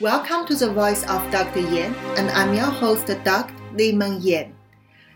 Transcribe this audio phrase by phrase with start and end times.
[0.00, 1.60] Welcome to the Voice of Dr.
[1.60, 3.54] Yan, and I'm your host, Dr.
[3.74, 4.54] Li-Meng Yan.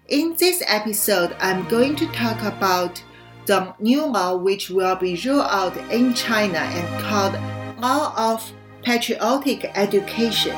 [0.09, 3.03] In this episode, I'm going to talk about
[3.47, 7.33] the new law which will be rolled out in China and called
[7.81, 8.53] Law of
[8.83, 10.55] Patriotic Education.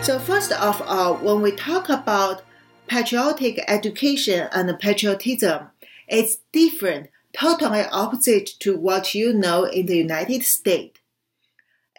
[0.00, 2.44] So, first of all, when we talk about
[2.86, 5.66] patriotic education and patriotism,
[6.08, 10.98] it's different, totally opposite to what you know in the United States.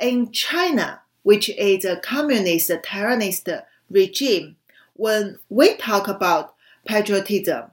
[0.01, 4.55] In China, which is a communist tyrannist regime,
[4.93, 6.53] when we talk about
[6.85, 7.71] patriotism,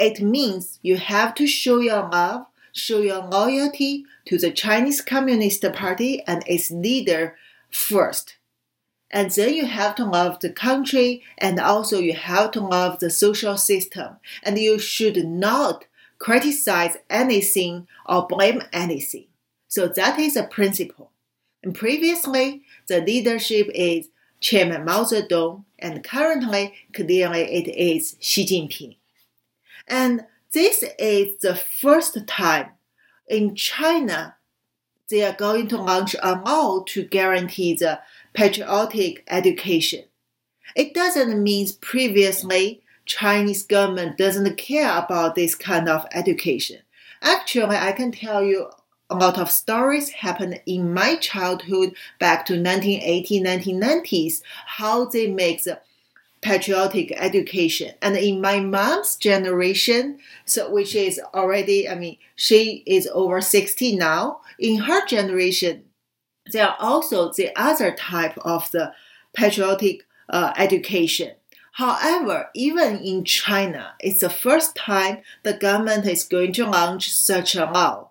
[0.00, 5.64] it means you have to show your love, show your loyalty to the Chinese Communist
[5.74, 7.36] Party and its leader
[7.70, 8.36] first.
[9.12, 13.10] And then you have to love the country and also you have to love the
[13.10, 14.16] social system.
[14.42, 15.84] And you should not
[16.18, 19.26] criticize anything or blame anything.
[19.68, 21.12] So that is a principle.
[21.62, 24.08] And previously, the leadership is
[24.40, 28.96] Chairman Mao Zedong, and currently, clearly, it is Xi Jinping.
[29.86, 32.70] And this is the first time
[33.28, 34.36] in China
[35.08, 38.00] they are going to launch a law to guarantee the
[38.34, 40.04] patriotic education.
[40.76, 46.80] It doesn't mean previously Chinese government doesn't care about this kind of education.
[47.22, 48.70] Actually, I can tell you
[49.10, 55.64] a lot of stories happened in my childhood back to 1980s, 1990s, how they make
[55.64, 55.80] the
[56.40, 57.94] patriotic education.
[58.02, 63.96] And in my mom's generation, so which is already, I mean, she is over 60
[63.96, 64.40] now.
[64.58, 65.84] In her generation,
[66.52, 68.92] there are also the other type of the
[69.34, 71.32] patriotic uh, education.
[71.72, 77.54] However, even in China, it's the first time the government is going to launch such
[77.54, 78.07] a law.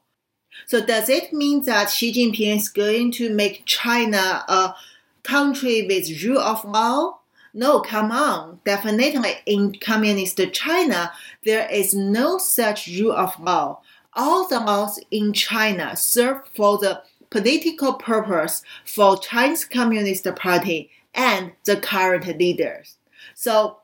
[0.68, 4.76] So does it mean that Xi Jinping is going to make China a
[5.24, 7.20] country with rule of law?
[7.54, 8.60] No, come on.
[8.66, 11.14] Definitely in communist China,
[11.46, 13.80] there is no such rule of law.
[14.14, 21.54] All the laws in China serve for the political purpose for Chinese Communist Party and
[21.64, 22.98] the current leaders.
[23.36, 23.78] So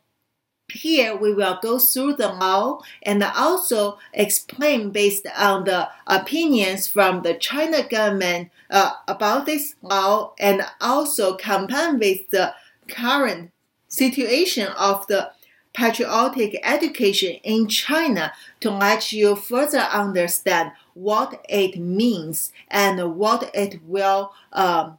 [0.74, 7.22] here we will go through the law and also explain based on the opinions from
[7.22, 12.54] the China government uh, about this law and also compare with the
[12.88, 13.52] current
[13.88, 15.32] situation of the
[15.74, 23.80] patriotic education in China to let you further understand what it means and what it
[23.86, 24.98] will, um,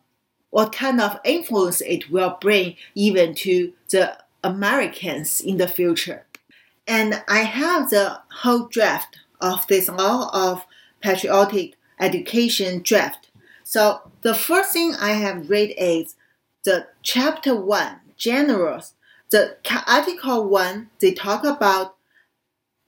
[0.51, 6.27] what kind of influence it will bring even to the Americans in the future.
[6.87, 10.65] And I have the whole draft of this law of
[11.01, 13.31] patriotic education draft.
[13.65, 16.17] So the first thing I have read is
[16.65, 18.95] the chapter one, generals.
[19.31, 19.57] The
[19.87, 21.97] article one, they talk about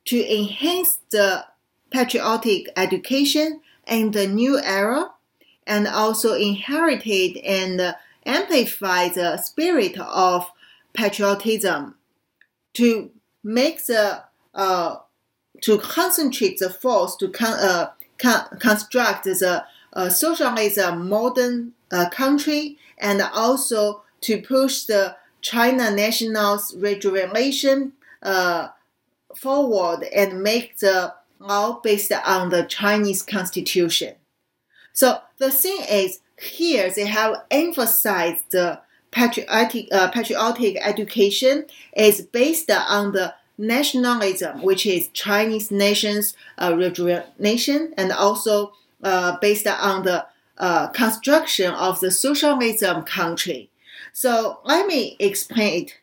[0.06, 1.46] to enhance the
[1.90, 5.10] patriotic education in the new era
[5.66, 7.94] and also inherited and
[8.24, 10.50] amplify the spirit of
[10.96, 11.94] patriotism
[12.74, 13.10] to
[13.44, 14.22] make the
[14.54, 14.96] uh,
[15.62, 22.76] to concentrate the force to con- uh, con- construct the uh, socialism modern uh, country
[22.98, 27.92] and also to push the China national's rejuvenation
[28.22, 28.68] uh,
[29.36, 34.14] forward and make the law based on the Chinese constitution.
[34.92, 38.80] So the thing is, here they have emphasized the
[39.16, 41.64] patriotic, uh, patriotic education
[41.96, 49.66] is based on the nationalism, which is Chinese nation's uh, rejuvenation, and also uh, based
[49.66, 50.26] on the
[50.58, 53.70] uh, construction of the socialism country.
[54.12, 55.94] So let me explain it.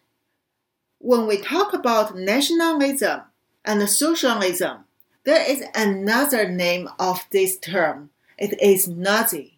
[0.97, 3.21] When we talk about nationalism
[3.63, 4.85] and socialism,
[5.23, 8.09] there is another name of this term.
[8.39, 9.52] It is Nazi.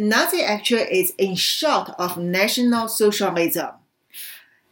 [0.00, 3.70] Nazi actually is in short of National Socialism.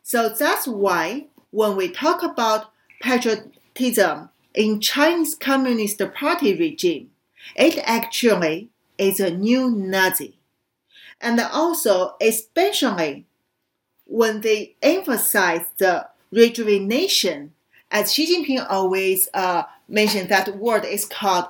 [0.02, 2.70] So that's why when we talk about
[3.00, 7.10] patriotism in Chinese Communist Party regime,
[7.54, 10.38] it actually is a new Nazi.
[11.20, 13.26] And also, especially
[14.06, 17.52] when they emphasize the rejuvenation,
[17.90, 21.46] as Xi Jinping always uh, mentioned, that word is called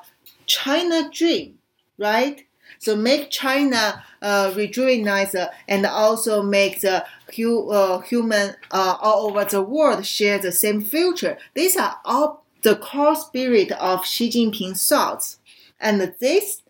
[0.46, 1.58] China Dream,
[1.98, 2.45] right?
[2.78, 5.34] So make China uh, rejuvenate
[5.68, 10.82] and also make the hu- uh, human uh, all over the world share the same
[10.82, 11.38] future.
[11.54, 15.38] These are all the core spirit of Xi Jinping's thoughts.
[15.80, 16.62] And this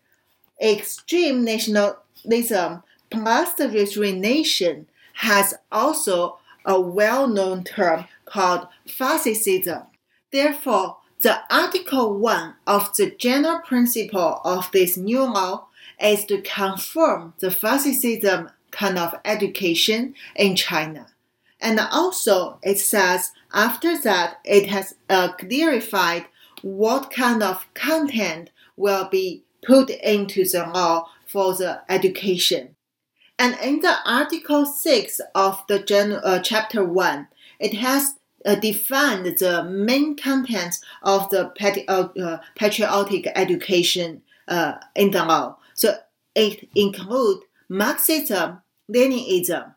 [0.61, 9.83] extreme nationalism plus the resignation has also a well-known term called fascism.
[10.31, 15.67] Therefore, the Article 1 of the general principle of this new law
[16.01, 21.07] is to confirm the fascism kind of education in China.
[21.59, 26.25] And also, it says after that, it has uh, clarified
[26.61, 32.75] what kind of content will be put into the law for the education.
[33.39, 37.27] And in the Article 6 of the gen- uh, Chapter 1,
[37.59, 38.15] it has
[38.45, 41.51] uh, defined the main contents of the
[41.87, 45.57] uh, uh, patriotic education uh, in the law.
[46.37, 49.73] It includes Marxism, Leninism,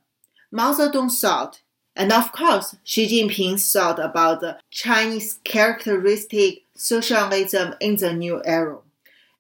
[0.53, 1.63] Mao Zedong thought,
[1.97, 8.77] and of course, Xi Jinping thought about the Chinese characteristic socialism in the new era.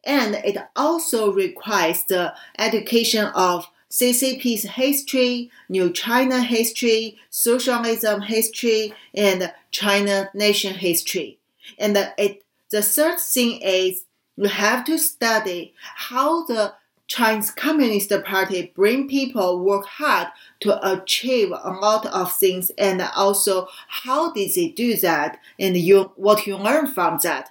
[0.02, 9.52] And it also requires the education of CCP's history, New China history, socialism history, and
[9.70, 11.38] China nation history.
[11.78, 14.04] And it, the third thing is
[14.36, 16.72] you have to study how the
[17.10, 20.28] Chinese Communist Party bring people work hard
[20.60, 26.12] to achieve a lot of things and also how did they do that and you
[26.14, 27.50] what you learn from that.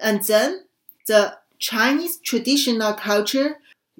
[0.00, 0.62] And then
[1.08, 3.56] the Chinese traditional culture,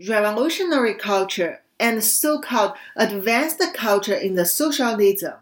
[0.09, 5.35] revolutionary culture, and so-called advanced culture in the socialism.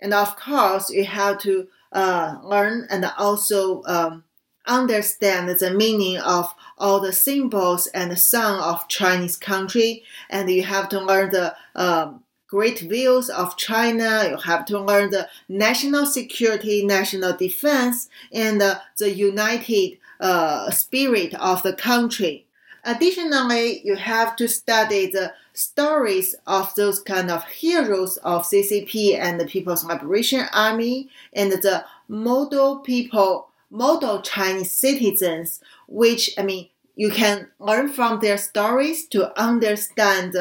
[0.00, 4.24] And of course, you have to uh, learn and also um,
[4.66, 10.62] understand the meaning of all the symbols and the song of Chinese country, and you
[10.62, 14.28] have to learn the um, great views of China.
[14.28, 21.34] You have to learn the national security, national defense, and uh, the united uh, spirit
[21.34, 22.46] of the country.
[22.84, 29.38] Additionally, you have to study the stories of those kind of heroes of CCP and
[29.38, 37.10] the People's Liberation Army and the model people, model Chinese citizens, which, I mean, you
[37.10, 40.36] can learn from their stories to understand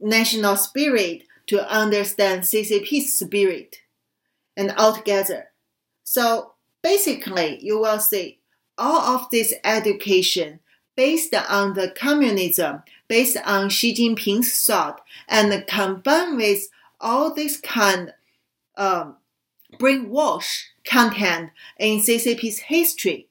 [0.00, 3.80] national spirit, to understand CCP's spirit,
[4.56, 5.50] and altogether.
[6.04, 6.52] So
[6.82, 8.38] basically, you will see
[8.78, 10.60] all of this education
[10.94, 16.68] based on the communism, based on Xi Jinping's thought, and combined with
[17.00, 18.14] all this kind
[18.76, 19.16] um,
[19.78, 23.28] brainwash content in CCP's history.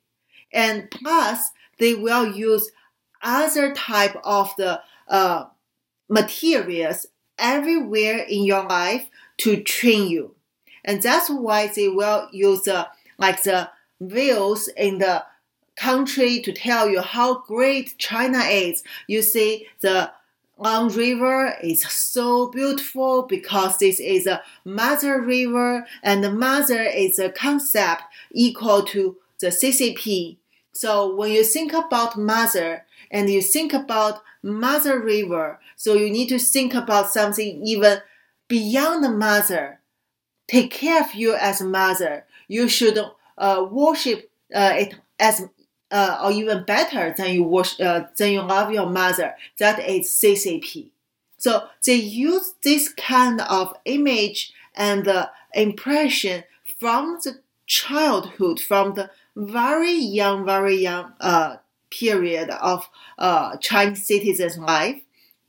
[0.51, 2.71] And plus, they will use
[3.21, 5.45] other type of the uh,
[6.07, 7.07] materials
[7.37, 10.35] everywhere in your life to train you.
[10.83, 12.85] And that's why they will use uh,
[13.17, 13.69] like the
[13.99, 15.25] views in the
[15.75, 18.83] country to tell you how great China is.
[19.07, 20.11] You see, the
[20.57, 27.19] Long River is so beautiful because this is a mother river, and the mother is
[27.19, 30.37] a concept equal to the CCP.
[30.71, 36.29] So when you think about mother and you think about mother river, so you need
[36.29, 37.99] to think about something even
[38.47, 39.79] beyond the mother.
[40.47, 42.25] Take care of you as mother.
[42.47, 42.99] You should
[43.37, 45.47] uh, worship uh, it as
[45.91, 49.35] uh, or even better than you wash, uh, than you love your mother.
[49.57, 50.89] That is CCP.
[51.37, 56.43] So they use this kind of image and uh, impression
[56.79, 61.57] from the childhood, from the very young, very young uh,
[61.89, 65.01] period of uh, Chinese citizens' life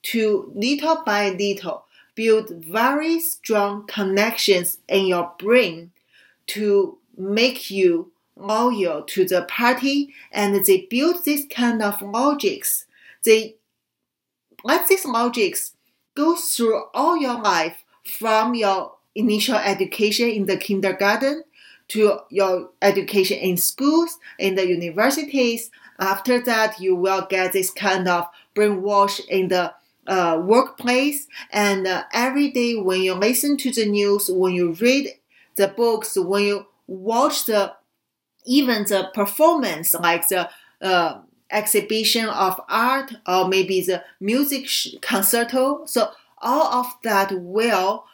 [0.02, 5.92] to little by little build very strong connections in your brain
[6.46, 12.86] to make you loyal to the party and they build this kind of logics.
[13.24, 13.56] They
[14.62, 15.72] let these logics
[16.14, 21.44] go through all your life from your initial education in the kindergarten
[21.88, 25.70] to your education in schools, in the universities.
[25.98, 29.72] After that, you will get this kind of brainwash in the
[30.06, 31.28] uh, workplace.
[31.50, 35.10] And uh, every day when you listen to the news, when you read
[35.56, 37.74] the books, when you watch the
[38.46, 40.48] even the performance, like the
[40.80, 44.68] uh, exhibition of art or maybe the music
[45.00, 45.84] concerto.
[45.86, 48.04] So all of that will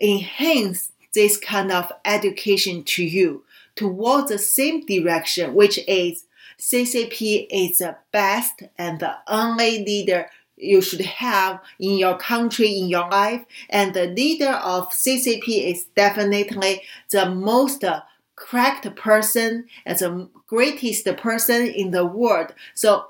[0.00, 6.24] enhance this kind of education to you towards the same direction, which is
[6.58, 12.88] CCP is the best and the only leader you should have in your country, in
[12.88, 13.44] your life.
[13.70, 17.84] And the leader of CCP is definitely the most
[18.38, 22.54] correct person as the greatest person in the world.
[22.74, 23.06] So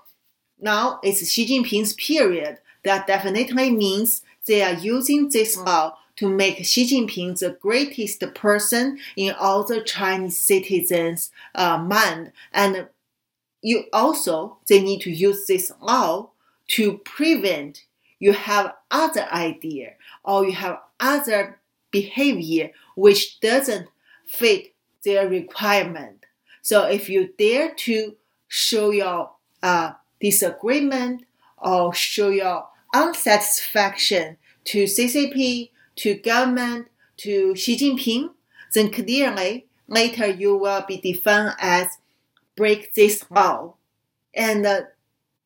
[0.61, 2.59] now it's Xi Jinping's period.
[2.85, 8.99] that definitely means they are using this law to make Xi Jinping the greatest person
[9.17, 12.33] in all the Chinese citizens' uh, mind.
[12.53, 12.89] And
[13.63, 16.31] you also they need to use this law
[16.69, 17.85] to prevent
[18.19, 19.93] you have other idea
[20.25, 21.59] or you have other
[21.91, 23.89] behavior which doesn't
[24.27, 26.27] fit their requirement.
[26.63, 29.31] So if you dare to show your
[29.63, 31.25] uh, disagreement
[31.57, 36.89] or show your unsatisfaction to CCP, to government,
[37.19, 38.31] to Xi Jinping,
[38.75, 41.99] then clearly later you will be defined as
[42.57, 43.75] break this law.
[44.35, 44.83] And uh,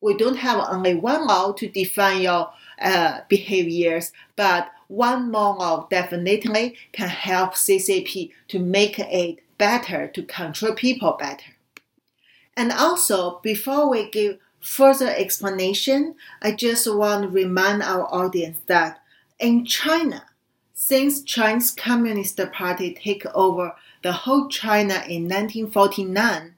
[0.01, 5.87] we don't have only one law to define your uh, behaviors, but one more law
[5.89, 11.51] definitely can help CCP to make it better, to control people better.
[12.55, 19.01] And also, before we give further explanation, I just want to remind our audience that
[19.39, 20.25] in China,
[20.73, 26.55] since Chinese Communist Party take over the whole China in 1949,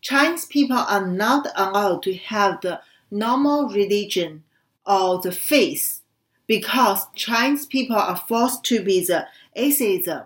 [0.00, 4.44] Chinese people are not allowed to have the normal religion
[4.86, 5.99] or the faith
[6.50, 10.22] because Chinese people are forced to be the atheism.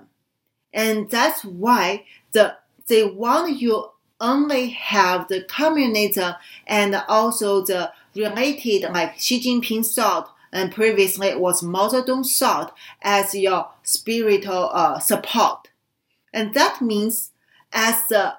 [0.72, 3.90] And that's why the, they want you
[4.22, 6.32] only have the communism
[6.66, 12.74] and also the related like Xi Jinping thought and previously it was Mao Zedong thought
[13.02, 15.68] as your spiritual uh, support.
[16.32, 17.32] And that means
[17.70, 18.32] as the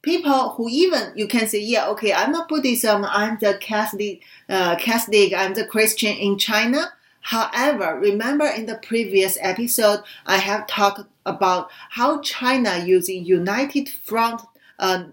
[0.00, 4.76] people who even you can say, yeah, okay, I'm a Buddhism, I'm the Catholic, uh,
[4.76, 6.90] Catholic, I'm the Christian in China.
[7.20, 14.42] However, remember in the previous episode, I have talked about how China using United Front
[14.78, 15.04] uh,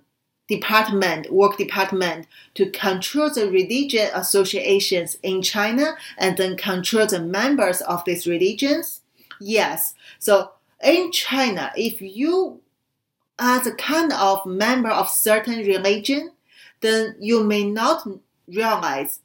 [0.47, 7.81] department, work department to control the religious associations in China and then control the members
[7.81, 9.01] of these religions?
[9.39, 9.93] Yes.
[10.19, 12.61] So in China, if you
[13.37, 16.31] are the kind of member of certain religion,
[16.81, 18.07] then you may not
[18.47, 19.19] realize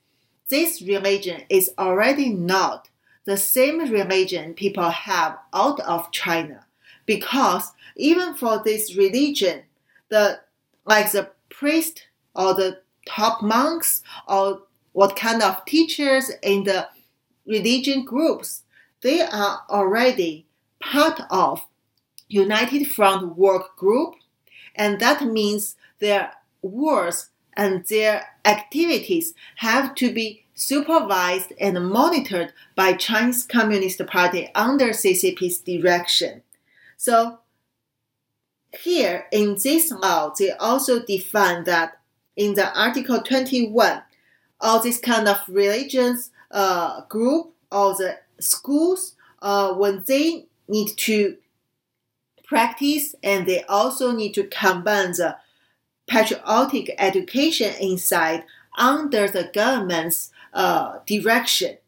[0.48, 2.88] this religion is already not
[3.24, 6.66] the same religion people have out of China.
[7.06, 9.62] Because even for this religion,
[10.08, 10.40] the
[10.84, 16.88] like the priest or the top monks or what kind of teachers in the
[17.46, 18.62] religion groups,
[19.00, 20.46] they are already
[20.80, 21.64] part of
[22.28, 24.14] United Front work group,
[24.74, 26.32] and that means their
[26.62, 34.88] words and their activities have to be supervised and monitored by Chinese Communist Party under
[34.88, 36.42] CCP's direction.
[36.96, 37.38] So
[38.78, 41.98] here in this law, they also define that
[42.36, 44.02] in the Article 21,
[44.60, 51.36] all these kind of religions uh, group or the schools, uh, when they need to
[52.44, 55.36] practice and they also need to combine the
[56.12, 58.44] patriotic education inside
[58.76, 61.78] under the government's uh, direction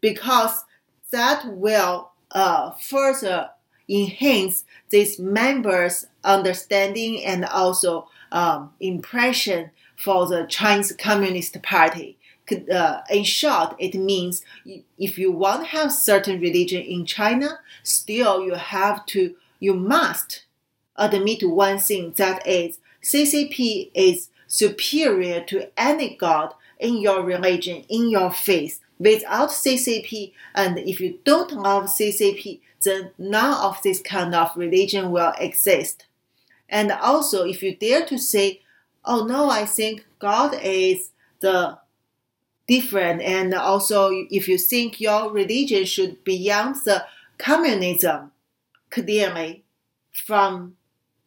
[0.00, 0.64] because
[1.10, 3.50] that will uh, further
[3.88, 12.16] enhance these members' understanding and also um, impression for the Chinese Communist Party.
[12.72, 14.44] Uh, in short, it means
[14.96, 20.44] if you want to have certain religion in China, still you have to, you must
[20.94, 28.10] admit one thing that is CCP is superior to any god in your religion, in
[28.10, 28.80] your faith.
[28.98, 35.12] Without CCP, and if you don't love CCP, then none of this kind of religion
[35.12, 36.06] will exist.
[36.68, 38.62] And also, if you dare to say,
[39.04, 41.10] oh no, I think God is
[41.40, 41.78] the
[42.66, 47.04] different, and also if you think your religion should be beyond the
[47.38, 48.32] communism,
[48.90, 49.62] clearly
[50.12, 50.75] from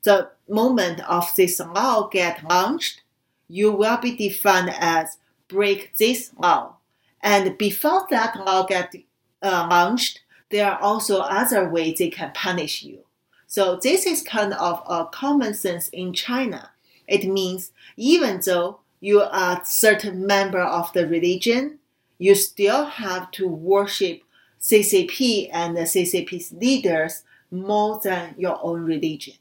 [0.03, 3.01] the moment of this law get launched,
[3.48, 6.75] you will be defined as break this law.
[7.22, 8.96] And before that law get
[9.41, 13.00] uh, launched, there are also other ways they can punish you.
[13.48, 16.72] So this is kind of a common sense in China.
[17.08, 21.79] It means even though you are a certain member of the religion,
[22.18, 24.22] you still have to worship
[24.62, 29.36] CCP and the CCP's leaders more than your own religion.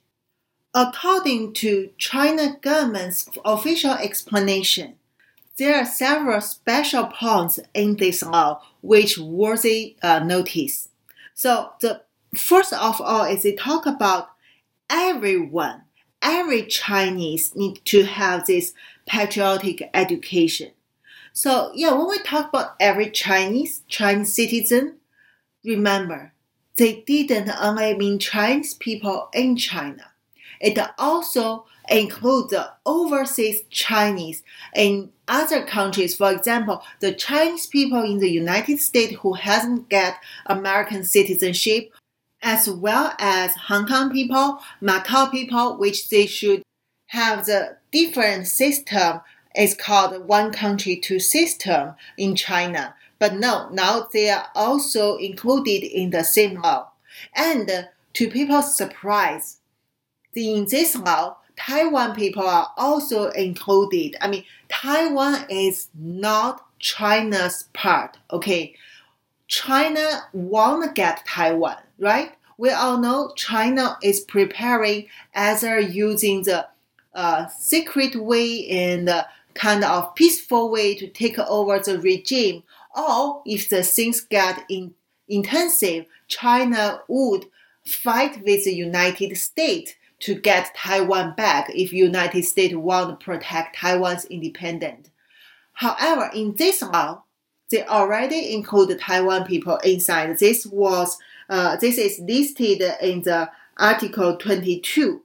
[0.75, 4.96] According to China government's official explanation,
[5.56, 10.88] there are several special points in this law which worthy uh, notice.
[11.34, 12.02] So the
[12.34, 14.30] first of all is they talk about
[14.90, 15.82] everyone,
[16.22, 18.72] every Chinese need to have this
[19.06, 20.72] patriotic education.
[21.32, 24.96] So yeah, when we talk about every Chinese, Chinese citizen,
[25.64, 26.32] remember,
[26.76, 30.07] they didn't only mean Chinese people in China.
[30.60, 34.42] It also includes the overseas Chinese
[34.74, 36.16] in other countries.
[36.16, 41.92] For example, the Chinese people in the United States who hasn't get American citizenship,
[42.42, 46.62] as well as Hong Kong people, Macau people, which they should
[47.08, 49.20] have the different system.
[49.54, 52.94] It's called one country two system in China.
[53.18, 56.92] But no, now they are also included in the same law.
[57.34, 59.57] And to people's surprise,
[60.38, 64.16] in this law, Taiwan people are also included.
[64.21, 68.75] I mean, Taiwan is not China's part, okay?
[69.49, 72.33] China wanna get Taiwan, right?
[72.59, 76.68] We all know China is preparing either using the
[77.14, 79.11] uh, secret way and
[79.54, 82.62] kind of peaceful way to take over the regime,
[82.97, 84.95] or if the things get in,
[85.28, 87.47] intensive, China would
[87.85, 93.76] fight with the United States to get Taiwan back if United States want to protect
[93.76, 95.10] Taiwan's independence.
[95.75, 97.22] However, in this law,
[97.70, 100.38] they already include Taiwan people inside.
[100.38, 105.22] This was uh, this is listed in the Article 22.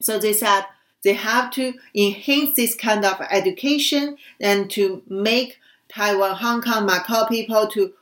[0.00, 0.62] So they said
[1.02, 7.28] they have to enhance this kind of education and to make Taiwan, Hong Kong, Macau
[7.28, 7.92] people to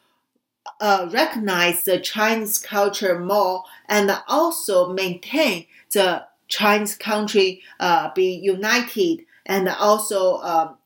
[0.80, 9.24] uh, recognize the Chinese culture more and also maintain the Chinese country uh, be united
[9.46, 10.76] and also um,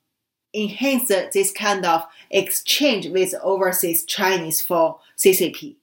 [0.55, 5.75] enhance this kind of exchange with overseas Chinese for CCP.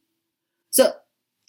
[0.69, 0.93] So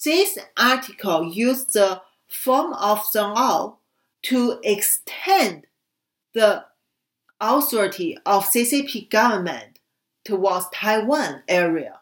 [0.04, 3.76] this article used the form of the law
[4.22, 5.66] to extend
[6.34, 6.64] the
[7.40, 9.78] authority of CCP government
[10.24, 12.00] towards Taiwan area.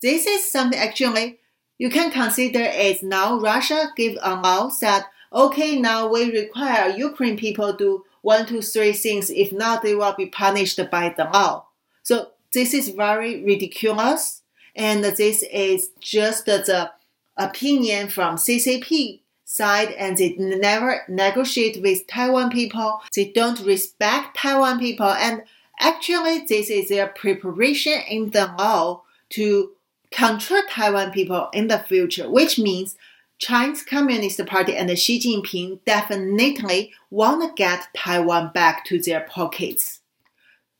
[0.00, 1.38] This is something actually
[1.78, 7.36] you can consider as now Russia give a law that okay now we require Ukraine
[7.36, 11.66] people do one two three things if not they will be punished by the law.
[12.02, 14.42] So this is very ridiculous
[14.74, 16.90] and this is just the
[17.36, 23.00] opinion from CCP side and they never negotiate with Taiwan people.
[23.14, 25.42] They don't respect Taiwan people and
[25.78, 29.72] actually this is their preparation in the law to
[30.16, 32.96] control Taiwan people in the future, which means
[33.38, 40.00] Chinese Communist Party and Xi Jinping definitely want to get Taiwan back to their pockets.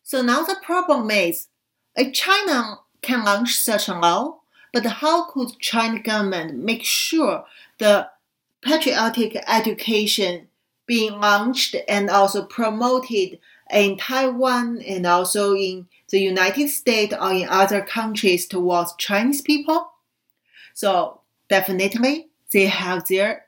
[0.02, 1.48] So now the problem is,
[1.94, 4.40] if China can launch such a law,
[4.72, 7.44] but how could China government make sure
[7.78, 8.08] the
[8.62, 10.48] patriotic education
[10.86, 13.38] being launched and also promoted
[13.70, 19.90] in Taiwan and also in the United States or in other countries towards Chinese people.
[20.74, 23.46] So definitely they have their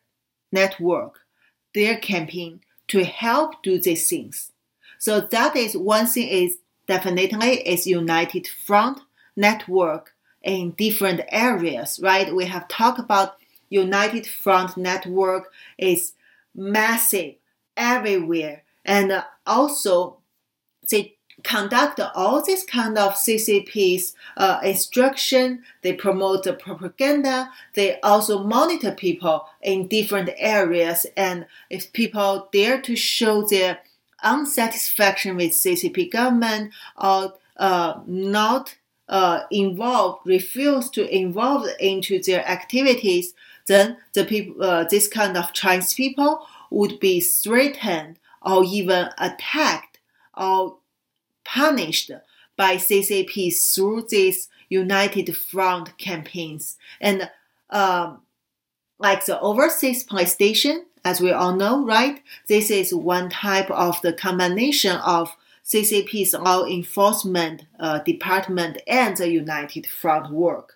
[0.51, 1.21] network,
[1.75, 4.53] their campaign to help do these things.
[4.99, 9.01] So that is one thing is definitely is United Front
[9.37, 12.35] network in different areas, right?
[12.35, 13.37] We have talked about
[13.69, 16.15] United Front network is
[16.55, 17.35] massive
[17.77, 20.19] everywhere and also
[20.91, 25.63] they conduct all this kind of CCP's uh, instruction.
[25.83, 27.51] They promote the propaganda.
[27.75, 31.07] They also monitor people in different areas.
[31.17, 33.81] And if people dare to show their
[34.23, 38.77] unsatisfaction with CCP government or uh, not
[39.09, 43.35] uh, involved, refuse to involve into their activities,
[43.67, 49.99] then the people, uh, this kind of Chinese people would be threatened or even attacked
[50.37, 50.79] or
[51.49, 52.11] punished
[52.57, 56.77] by CCP through these United Front campaigns.
[57.01, 57.31] And
[57.71, 58.21] um,
[58.99, 62.23] like the overseas police station, as we all know, right?
[62.49, 65.35] This is one type of the combination of
[65.65, 70.75] CCP's law enforcement uh, department and the United Front work.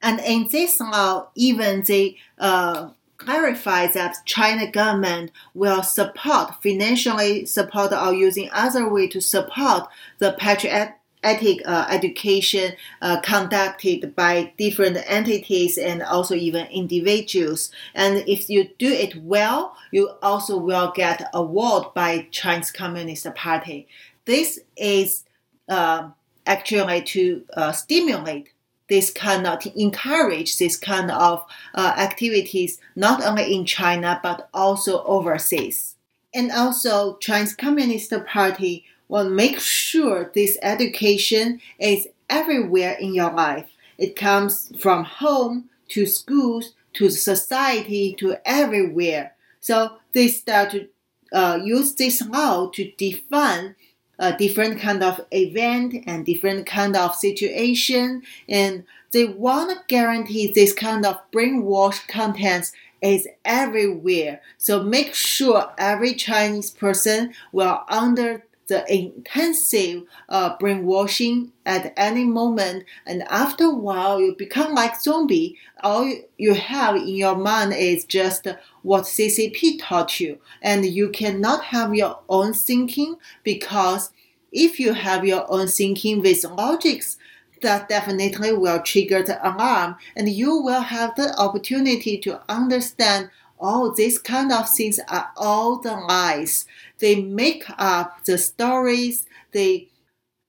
[0.00, 7.92] And in this law, even the uh, clarify that China government will support, financially support
[7.92, 15.76] or using other way to support the patriotic uh, education uh, conducted by different entities
[15.76, 17.70] and also even individuals.
[17.94, 23.88] And if you do it well, you also will get award by Chinese Communist Party.
[24.24, 25.24] This is
[25.68, 26.10] uh,
[26.46, 28.50] actually to uh, stimulate
[28.88, 35.02] this kind of encourage this kind of uh, activities not only in China but also
[35.04, 35.96] overseas.
[36.34, 43.66] And also, Chinese Communist Party will make sure this education is everywhere in your life.
[43.96, 49.34] It comes from home to schools to society to everywhere.
[49.60, 50.88] So they start to
[51.32, 53.74] uh, use this law to define
[54.18, 58.22] a different kind of event and different kind of situation.
[58.48, 64.40] And they want to guarantee this kind of brainwash contents is everywhere.
[64.58, 72.84] So make sure every chinese person will under the intensive uh, brainwashing at any moment
[73.06, 75.56] and after a while you become like zombie.
[75.82, 78.46] All you have in your mind is just
[78.82, 80.38] what ccp taught you.
[80.62, 84.12] And you cannot have your own thinking because
[84.52, 87.18] if you have your own thinking with logics
[87.62, 93.92] that definitely will trigger the alarm and you will have the opportunity to understand all
[93.92, 96.66] these kind of things are all the lies.
[96.98, 99.88] They make up the stories, they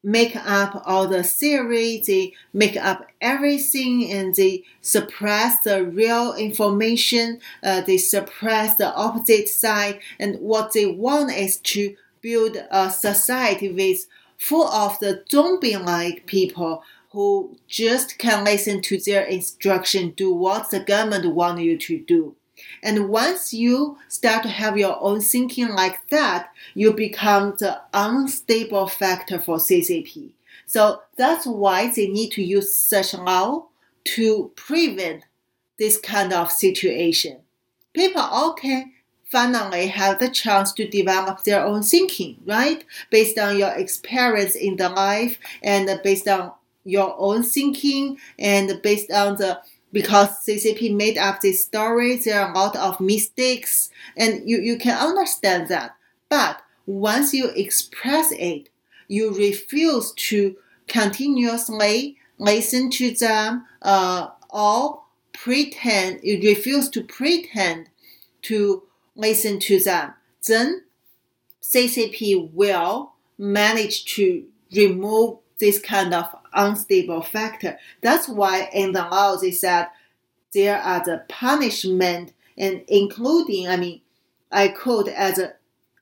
[0.03, 7.39] make up all the theory, they make up everything, and they suppress the real information,
[7.63, 13.71] uh, they suppress the opposite side, and what they want is to build a society
[13.71, 20.69] with full of the zombie-like people who just can listen to their instruction, do what
[20.69, 22.35] the government want you to do.
[22.83, 28.87] And once you start to have your own thinking like that, you become the unstable
[28.87, 30.31] factor for CCP.
[30.65, 33.67] So that's why they need to use such law
[34.15, 35.23] to prevent
[35.77, 37.39] this kind of situation.
[37.93, 38.91] People can
[39.25, 42.83] finally have the chance to develop their own thinking, right?
[43.09, 46.51] Based on your experience in the life and based on
[46.83, 49.59] your own thinking and based on the
[49.91, 54.77] because CCP made up this story, there are a lot of mistakes, and you, you
[54.77, 55.95] can understand that.
[56.29, 58.69] But once you express it,
[59.07, 60.55] you refuse to
[60.87, 65.01] continuously listen to them uh, or
[65.33, 67.89] pretend, you refuse to pretend
[68.43, 68.83] to
[69.15, 70.13] listen to them.
[70.47, 70.83] Then
[71.61, 77.77] CCP will manage to remove this kind of unstable factor.
[78.01, 79.87] That's why in the law they said
[80.53, 84.01] there are the punishment and including, I mean,
[84.51, 85.39] I quote as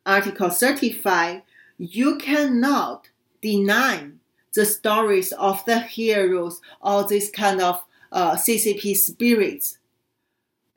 [0.05, 1.41] Article 35,
[1.77, 3.09] you cannot
[3.41, 4.09] deny
[4.53, 9.77] the stories of the heroes or this kind of uh, CCP spirits.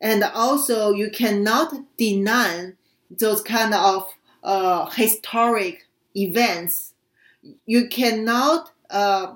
[0.01, 2.73] And also you cannot deny
[3.11, 4.09] those kind of
[4.43, 6.95] uh, historic events.
[7.67, 9.35] You cannot uh,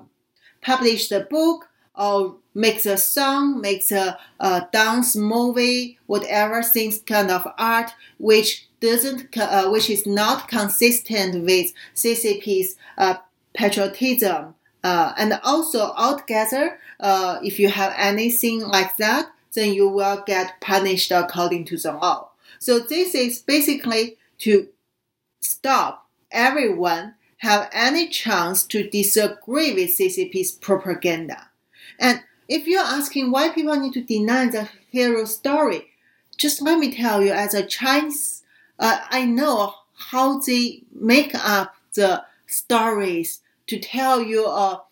[0.61, 7.31] publish the book or make a song, make a, a dance movie, whatever things kind
[7.31, 13.15] of art which doesn't, uh, which is not consistent with CCP's uh,
[13.53, 14.55] patriotism.
[14.83, 20.61] Uh, and also altogether, uh, if you have anything like that, then you will get
[20.61, 22.29] punished according to the law.
[22.59, 24.67] So this is basically to
[25.41, 27.15] stop everyone
[27.45, 31.49] have any chance to disagree with CCP's propaganda.
[31.99, 35.91] And if you're asking why people need to deny the hero story,
[36.37, 38.43] just let me tell you, as a Chinese,
[38.79, 44.83] uh, I know how they make up the stories to tell you a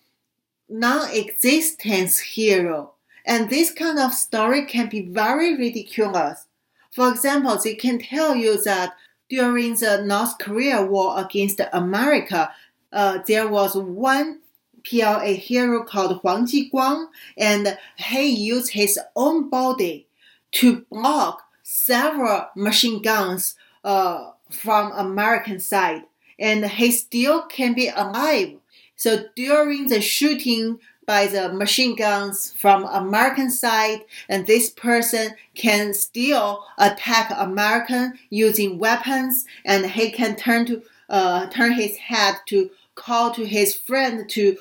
[0.70, 2.94] non-existence hero.
[3.26, 6.46] And this kind of story can be very ridiculous.
[6.92, 8.96] For example, they can tell you that
[9.34, 12.52] during the North Korea war against America,
[12.92, 14.42] uh, there was one
[14.88, 20.06] PLA hero called Huang Jiguang, and he used his own body
[20.52, 26.04] to block several machine guns uh, from American side,
[26.38, 28.58] and he still can be alive.
[28.96, 35.94] So during the shooting by the machine guns from American side, and this person can
[35.94, 42.70] still attack American using weapons, and he can turn to uh, turn his head to
[42.96, 44.58] call to his friend to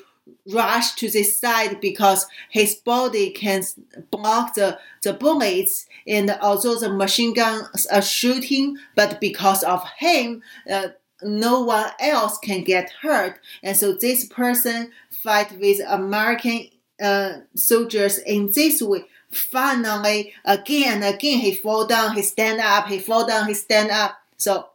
[0.51, 3.63] rush to this side because his body can
[4.11, 5.85] block the, the bullets.
[6.07, 10.89] And although the machine guns are shooting but because of him uh,
[11.21, 13.39] no one else can get hurt.
[13.61, 14.91] And so this person
[15.23, 16.67] fight with American
[17.01, 19.05] uh, soldiers in this way.
[19.31, 23.89] Finally, again and again, he fall down, he stand up, he fall down, he stand
[23.89, 24.15] up.
[24.37, 24.69] So,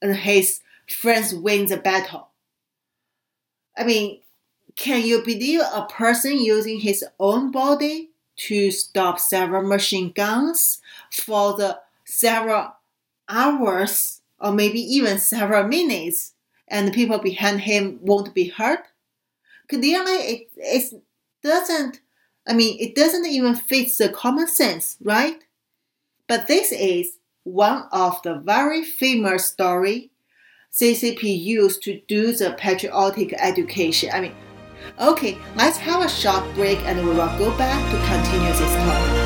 [0.00, 2.28] and his friends win the battle.
[3.76, 4.20] I mean,
[4.76, 11.56] can you believe a person using his own body to stop several machine guns for
[11.56, 12.72] the several
[13.28, 16.32] hours or maybe even several minutes
[16.68, 18.86] and the people behind him won't be hurt.
[19.68, 21.02] Clearly, it, it
[21.42, 22.00] doesn't,
[22.46, 25.42] I mean, it doesn't even fit the common sense, right?
[26.28, 30.10] But this is one of the very famous story
[30.72, 34.10] CCP used to do the patriotic education.
[34.12, 34.34] I mean,
[35.00, 39.25] okay, let's have a short break and we will go back to continue this talk.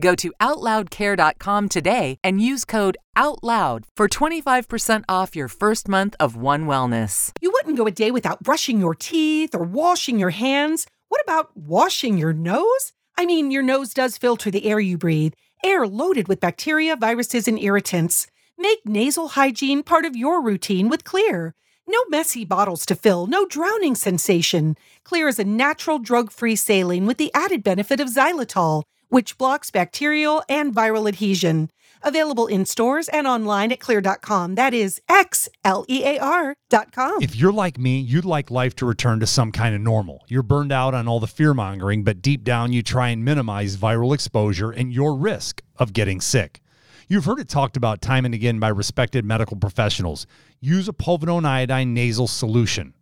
[0.00, 6.34] Go to OutLoudCare.com today and use code OUTLOUD for 25% off your first month of
[6.34, 7.30] One Wellness.
[7.42, 10.86] You wouldn't go a day without brushing your teeth or washing your hands.
[11.08, 12.92] What about washing your nose?
[13.18, 17.46] I mean, your nose does filter the air you breathe, air loaded with bacteria, viruses,
[17.46, 18.26] and irritants.
[18.56, 21.52] Make nasal hygiene part of your routine with Xlear.
[21.86, 24.76] No messy bottles to fill, no drowning sensation.
[25.04, 29.70] Xlear is a natural drug free saline with the added benefit of xylitol which blocks
[29.70, 31.68] bacterial and viral adhesion.
[32.02, 34.54] Available in stores and online at xlear.com.
[34.54, 37.22] That is X L E A R.com.
[37.22, 40.24] If you're like me, you'd like life to return to some kind of normal.
[40.28, 43.76] You're burned out on all the fear mongering, but deep down you try and minimize
[43.76, 46.62] viral exposure and your risk of getting sick.
[47.06, 50.26] You've heard it talked about time and again by respected medical professionals.
[50.58, 52.94] Use a povidone iodine nasal solution.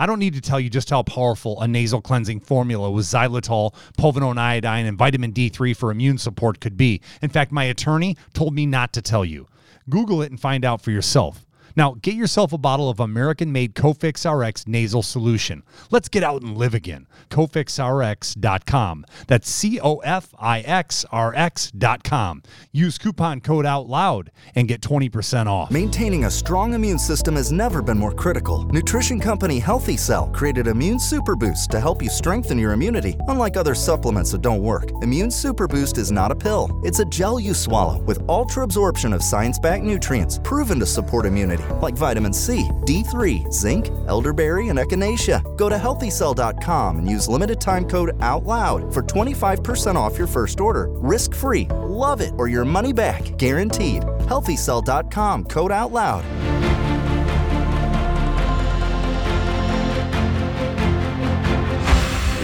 [0.00, 3.74] I don't need to tell you just how powerful a nasal cleansing formula with xylitol,
[3.98, 7.02] povidone iodine, and vitamin D3 for immune support could be.
[7.20, 9.46] In fact, my attorney told me not to tell you.
[9.90, 11.44] Google it and find out for yourself.
[11.76, 15.62] Now, get yourself a bottle of American made Cofix RX nasal solution.
[15.90, 17.06] Let's get out and live again.
[17.30, 19.06] CofixRx.com.
[19.26, 22.42] That's C O F I X R X.com.
[22.72, 25.70] Use coupon code OUT LOUD and get 20% off.
[25.70, 28.64] Maintaining a strong immune system has never been more critical.
[28.64, 33.56] Nutrition company Healthy Cell created Immune Super Boost to help you strengthen your immunity, unlike
[33.56, 34.90] other supplements that don't work.
[35.02, 39.12] Immune Super Boost is not a pill, it's a gel you swallow with ultra absorption
[39.12, 44.78] of science backed nutrients proven to support immunity like vitamin C, D3, zinc, elderberry, and
[44.78, 45.56] echinacea.
[45.56, 50.88] Go to healthycell.com and use limited time code OUTLOUD for 25% off your first order.
[50.90, 51.66] Risk free.
[51.70, 53.36] Love it or your money back.
[53.38, 54.02] Guaranteed.
[54.02, 56.24] Healthycell.com code OUTLOUD.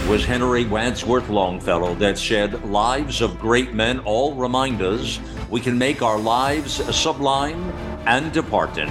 [0.07, 5.59] It was Henry Wadsworth Longfellow that said, Lives of great men all remind us we
[5.59, 7.73] can make our lives sublime
[8.07, 8.89] and departing,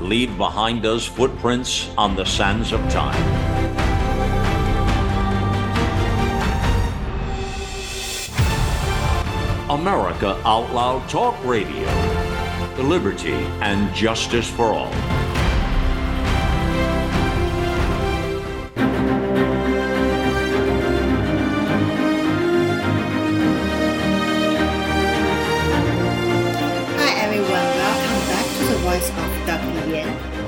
[0.00, 3.18] leave behind us footprints on the sands of time.
[9.68, 11.86] America Out Loud Talk Radio.
[12.76, 15.17] The Liberty and justice for all.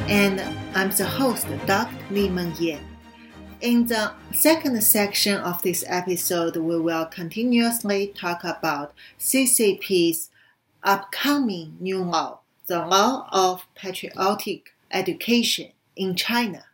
[0.09, 0.41] And
[0.75, 1.95] I'm the host, Dr.
[2.11, 2.85] Li-Meng Yan.
[3.61, 10.31] In the second section of this episode, we will continuously talk about CCP's
[10.83, 16.65] upcoming new law, the law of patriotic education in China.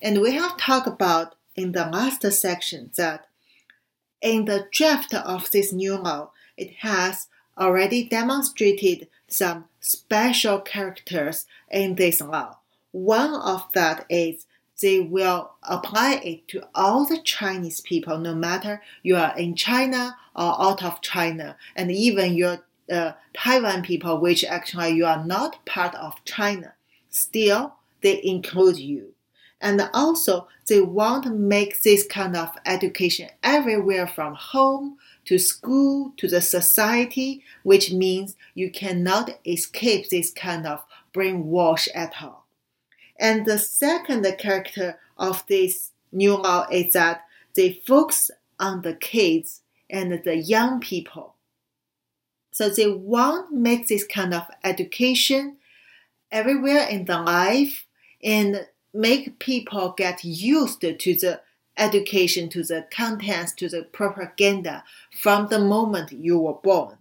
[0.00, 3.26] And we have talked about in the last section that
[4.20, 7.26] in the draft of this new law, it has
[7.58, 12.56] already demonstrated some special characters in this law.
[12.92, 14.46] One of that is
[14.80, 20.16] they will apply it to all the Chinese people, no matter you are in China
[20.34, 25.64] or out of China, and even your uh, Taiwan people, which actually you are not
[25.66, 26.74] part of China,
[27.10, 29.14] still they include you.
[29.60, 36.12] And also, they want to make this kind of education everywhere from home to school
[36.16, 42.46] to the society, which means you cannot escape this kind of brainwash at all.
[43.18, 49.62] And the second character of this new law is that they focus on the kids
[49.88, 51.34] and the young people.
[52.50, 55.56] So they want make this kind of education
[56.30, 57.86] everywhere in the life
[58.22, 61.40] and make people get used to the
[61.76, 64.84] education, to the contents, to the propaganda
[65.20, 66.98] from the moment you were born.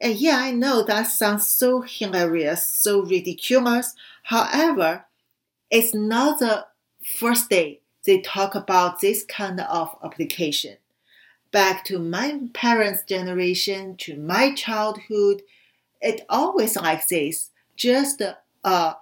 [0.00, 3.94] And yeah, I know that sounds so hilarious, so ridiculous.
[4.24, 5.04] However,
[5.70, 6.66] it's not the
[7.18, 10.76] first day they talk about this kind of application.
[11.52, 15.42] Back to my parents' generation, to my childhood,
[16.00, 17.50] it always like this.
[17.76, 18.22] Just
[18.64, 18.94] uh,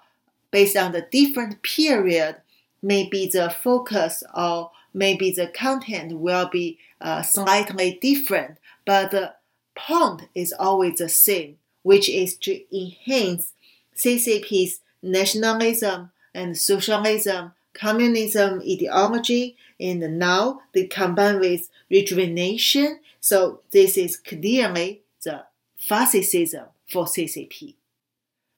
[0.50, 2.36] based on the different period,
[2.82, 9.34] maybe the focus or maybe the content will be uh, slightly different, but the
[9.74, 13.52] point is always the same, which is to enhance
[13.96, 23.00] CCP's nationalism and socialism, communism ideology, and now they combine with rejuvenation.
[23.20, 25.44] So this is clearly the
[25.78, 27.74] fascism for CCP.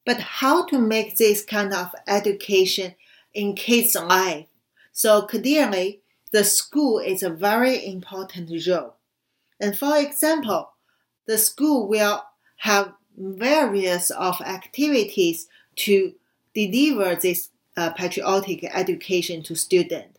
[0.04, 2.94] But how to make this kind of education
[3.35, 4.47] in kids' life?
[4.92, 6.01] So clearly,
[6.33, 8.95] the school is a very important role.
[9.61, 10.71] And for example,
[11.27, 12.25] the school will
[12.59, 16.14] have various of activities to
[16.55, 20.18] deliver this uh, patriotic education to students.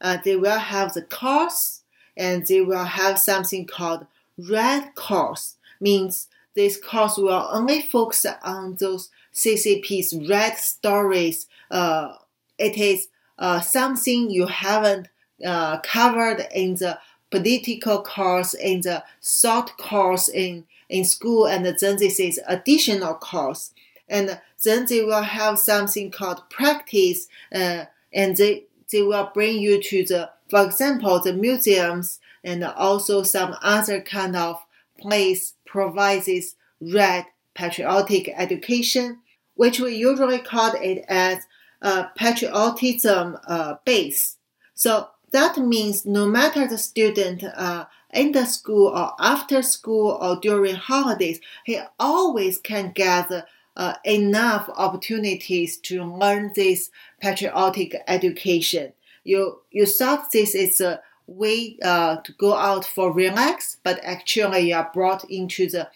[0.00, 1.82] Uh, they will have the course
[2.16, 4.06] and they will have something called
[4.38, 12.14] red course means this course will only focus on those ccp's red stories uh,
[12.58, 15.08] it is uh, something you haven't
[15.44, 16.98] uh, covered in the
[17.30, 23.72] political course in the thought course in in school and then this is additional course.
[24.08, 29.82] And then they will have something called practice uh, and they they will bring you
[29.82, 34.64] to the for example the museums and also some other kind of
[34.98, 39.18] place provides this red patriotic education
[39.56, 41.46] which we usually call it as
[41.86, 44.36] a patriotism uh, base
[44.74, 50.36] so that means no matter the student uh, in the school or after school or
[50.36, 53.44] during holidays, he always can gather
[53.76, 58.92] uh, enough opportunities to learn this patriotic education.
[59.24, 64.68] You you thought this is a way uh, to go out for relax, but actually
[64.68, 65.90] you are brought into the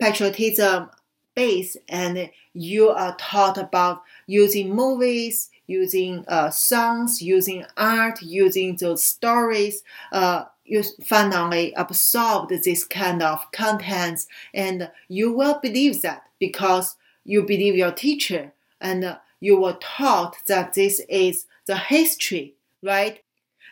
[0.00, 0.90] patriotism
[1.34, 9.02] base and you are taught about using movies, using uh, songs, using art, using those
[9.02, 9.82] stories.
[10.12, 17.42] Uh, you finally absorb this kind of contents and you will believe that because you
[17.42, 23.22] believe your teacher and you were taught that this is the history, right?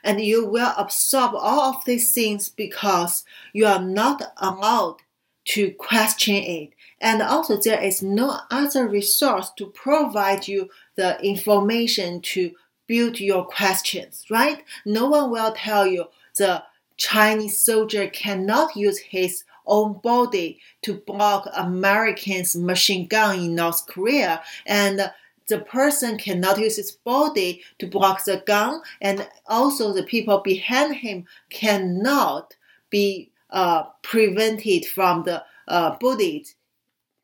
[0.04, 4.98] And you will absorb all of these things because you are not allowed
[5.46, 6.70] to question it.
[7.00, 12.52] And also, there is no other resource to provide you the information to
[12.86, 14.64] build your questions, right?
[14.84, 16.06] No one will tell you
[16.36, 16.64] the
[16.96, 24.42] Chinese soldier cannot use his own body to block Americans' machine gun in North Korea,
[24.66, 25.12] and
[25.46, 30.96] the person cannot use his body to block the gun, and also the people behind
[30.96, 32.56] him cannot
[32.90, 35.96] be uh, prevented from the uh,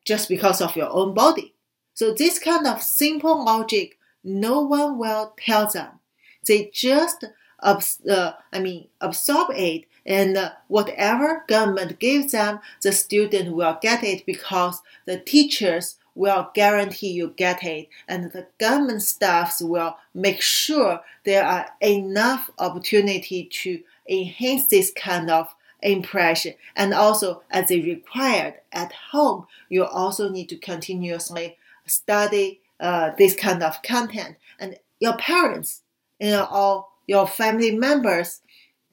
[0.05, 1.53] just because of your own body.
[1.93, 5.99] So this kind of simple logic, no one will tell them.
[6.45, 7.25] They just
[7.59, 14.03] uh, I mean, absorb it, and uh, whatever government gives them, the student will get
[14.03, 20.41] it because the teachers will guarantee you get it, and the government staffs will make
[20.41, 26.53] sure there are enough opportunity to enhance this kind of impression.
[26.75, 33.35] And also, as they required at home, you also need to continuously study uh, this
[33.35, 34.37] kind of content.
[34.59, 35.81] And your parents,
[36.19, 38.41] you know, all your family members,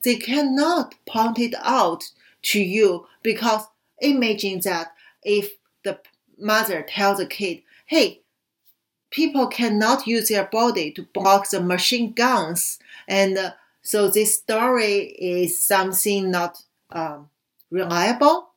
[0.04, 2.04] they cannot point it out
[2.42, 3.66] to you because
[3.98, 4.92] imagine that
[5.22, 5.52] if
[5.84, 5.98] the
[6.38, 8.20] mother tells the kid, hey,
[9.10, 12.78] people cannot use their body to block the machine guns.
[13.06, 13.52] And uh,
[13.82, 16.62] so this story is something not
[16.94, 17.30] um,
[17.70, 18.50] reliable.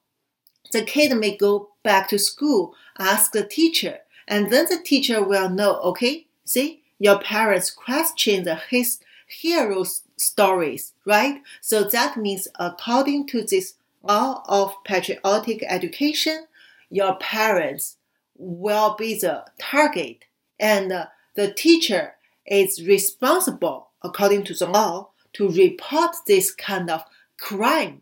[0.71, 5.49] The kid may go back to school, ask the teacher, and then the teacher will
[5.49, 9.85] know, okay, see, your parents question the his hero
[10.17, 11.41] stories, right?
[11.61, 16.47] So that means according to this law of patriotic education,
[16.89, 17.97] your parents
[18.37, 20.25] will be the target
[20.59, 22.13] and the teacher
[22.45, 27.03] is responsible according to the law to report this kind of
[27.37, 28.01] crime.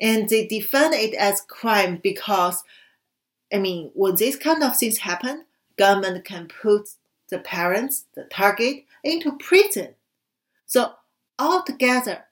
[0.00, 2.62] And they define it as crime because,
[3.52, 5.44] I mean, when this kind of things happen,
[5.76, 6.90] government can put
[7.30, 9.94] the parents, the target, into prison
[10.68, 10.92] so
[11.38, 12.26] altogether,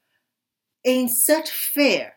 [0.85, 2.17] in such fear,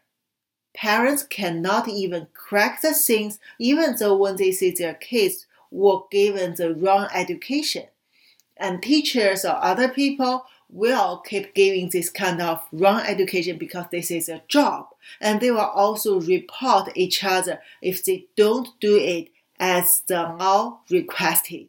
[0.76, 6.56] parents cannot even correct the things, even though when they see their kids were given
[6.56, 7.86] the wrong education.
[8.58, 14.12] And teachers or other people will keep giving this kind of wrong education because this
[14.12, 14.88] is a job.
[15.20, 20.80] And they will also report each other if they don't do it as the law
[20.90, 21.68] requested.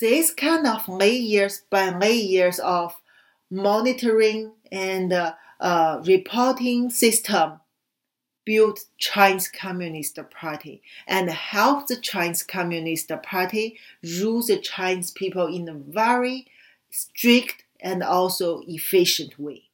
[0.00, 3.00] This kind of layers by layers of
[3.50, 7.60] monitoring and uh, uh, reporting system
[8.44, 15.68] built Chinese Communist Party and help the Chinese Communist Party rule the Chinese people in
[15.68, 16.48] a very
[16.92, 19.64] strict and also efficient way.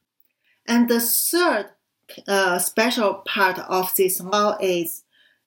[0.67, 1.71] And the third
[2.27, 5.05] uh, special part of this law is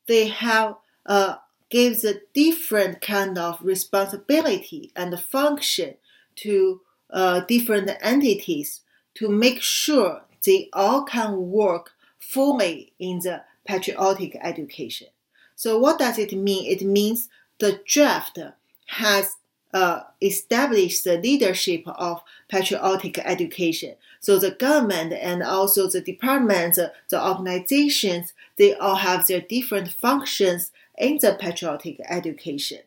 [0.08, 1.36] they have uh,
[1.70, 5.96] gives a different kind of responsibility and function
[6.36, 8.82] to uh, different entities
[9.16, 15.08] to make sure they all can work fully in the patriotic education.
[15.56, 16.66] So what does it mean?
[16.70, 18.40] It means the draft
[18.88, 19.36] has
[19.74, 23.96] uh, establish the leadership of patriotic education.
[24.20, 30.72] So the government and also the departments, the organizations, they all have their different functions
[30.98, 32.82] in the patriotic education.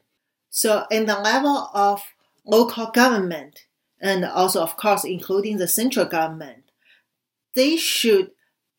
[0.50, 2.02] So in the level of
[2.44, 3.64] local government,
[4.00, 6.64] and also of course including the central government,
[7.54, 8.30] they should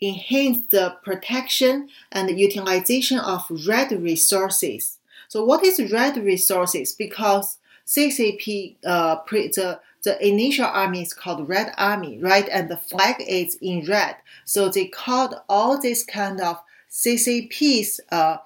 [0.01, 4.99] enhance the protection and utilization of red resources.
[5.27, 6.93] So what is red resources?
[6.93, 12.47] Because CCP, uh, pre, the, the initial army is called Red Army, right?
[12.49, 14.15] And the flag is in red.
[14.43, 18.37] So they called all these kind of CCPs, uh,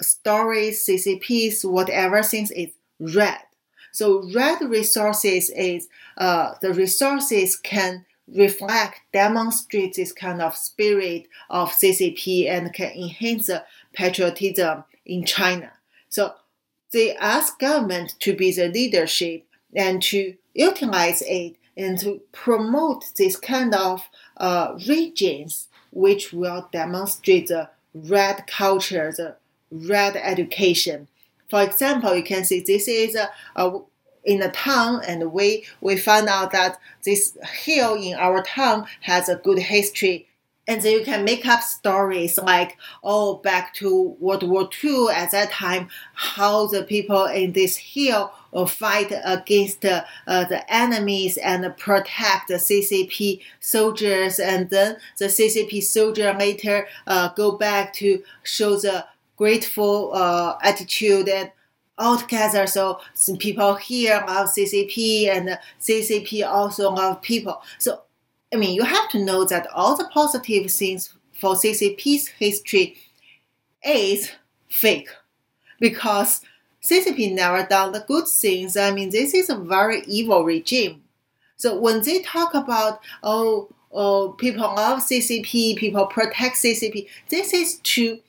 [0.00, 3.38] stories, CCPs, whatever things is red.
[3.92, 11.70] So red resources is, uh, the resources can reflect, demonstrate this kind of spirit of
[11.70, 15.70] CCP and can enhance the patriotism in China.
[16.08, 16.34] So
[16.94, 23.36] they ask government to be the leadership and to utilize it and to promote this
[23.36, 29.36] kind of uh, regions which will demonstrate the red culture, the
[29.70, 31.08] red education.
[31.50, 33.80] For example, you can see this is a, a
[34.24, 39.28] in a town and we we found out that this hill in our town has
[39.28, 40.26] a good history
[40.66, 45.30] and then you can make up stories like, oh, back to World War II at
[45.32, 48.32] that time, how the people in this hill
[48.66, 54.38] fight against uh, the enemies and protect the CCP soldiers.
[54.38, 59.04] And then the CCP soldier later uh, go back to show the
[59.36, 61.50] grateful uh, attitude and
[61.98, 62.66] all together.
[62.66, 67.62] So some people here love CCP and CCP also love people.
[67.78, 68.03] So
[68.54, 72.96] I mean, you have to know that all the positive things for CCP's history
[73.84, 74.30] is
[74.68, 75.08] fake
[75.80, 76.40] because
[76.80, 78.76] CCP never done the good things.
[78.76, 81.02] I mean, this is a very evil regime.
[81.56, 87.80] So when they talk about, oh, oh people love CCP, people protect CCP, this is
[87.82, 88.20] to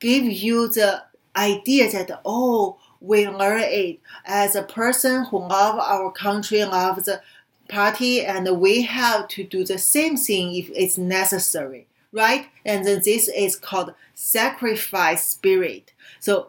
[0.00, 1.02] give you the
[1.36, 7.20] idea that, oh, we learn it as a person who love our country, love the
[7.68, 12.46] party and we have to do the same thing if it's necessary, right?
[12.64, 15.92] And then this is called sacrifice spirit.
[16.20, 16.48] So,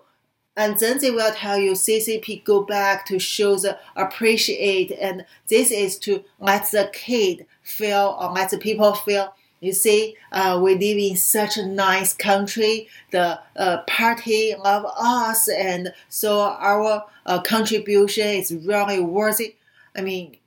[0.56, 5.72] and then they will tell you CCP go back to show the appreciate, and this
[5.72, 9.34] is to let the kid feel or let the people feel.
[9.62, 12.88] You see, uh, we live in such a nice country.
[13.12, 19.56] The uh, party love us, and so our uh, contribution is really worthy.
[19.96, 20.39] I mean,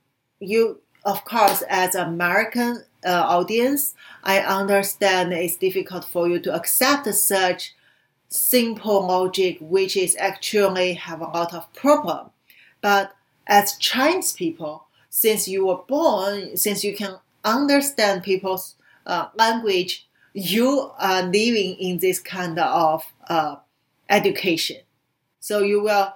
[0.43, 7.13] you of course as American uh, audience, I understand it's difficult for you to accept
[7.13, 7.73] such
[8.29, 12.29] simple logic, which is actually have a lot of problem.
[12.81, 13.13] But
[13.47, 18.75] as Chinese people, since you were born, since you can understand people's
[19.05, 23.57] uh, language, you are living in this kind of uh,
[24.09, 24.77] education.
[25.39, 26.13] So you will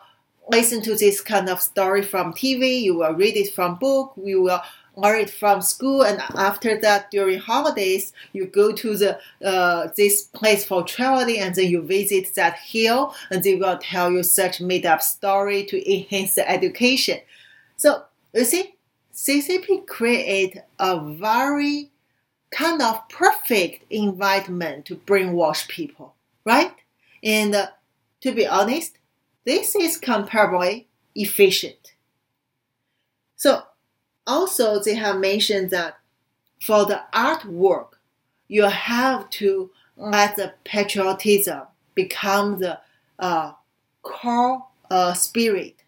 [0.49, 4.41] listen to this kind of story from TV, you will read it from book, you
[4.41, 4.61] will
[4.95, 10.23] learn it from school, and after that, during holidays, you go to the uh, this
[10.23, 14.59] place for traveling, and then you visit that hill, and they will tell you such
[14.59, 17.19] made up story to enhance the education.
[17.75, 18.75] So you see,
[19.13, 21.91] CCP create a very
[22.49, 26.73] kind of perfect environment to brainwash people, right?
[27.23, 27.67] And uh,
[28.21, 28.96] to be honest,
[29.47, 31.93] this is comparably efficient.
[33.37, 33.63] So
[34.27, 35.99] also they have mentioned that
[36.61, 37.91] for the artwork,
[38.49, 41.61] you have to let the patriotism
[41.95, 42.79] become the
[43.19, 43.53] uh,
[44.01, 45.81] core uh, spirit.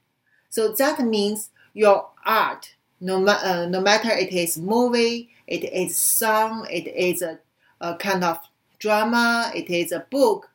[0.50, 5.98] So that means your art, no, ma- uh, no matter it is movie, it is
[5.98, 7.40] song, it is a,
[7.82, 8.40] a kind of
[8.80, 10.50] drama, it is a book,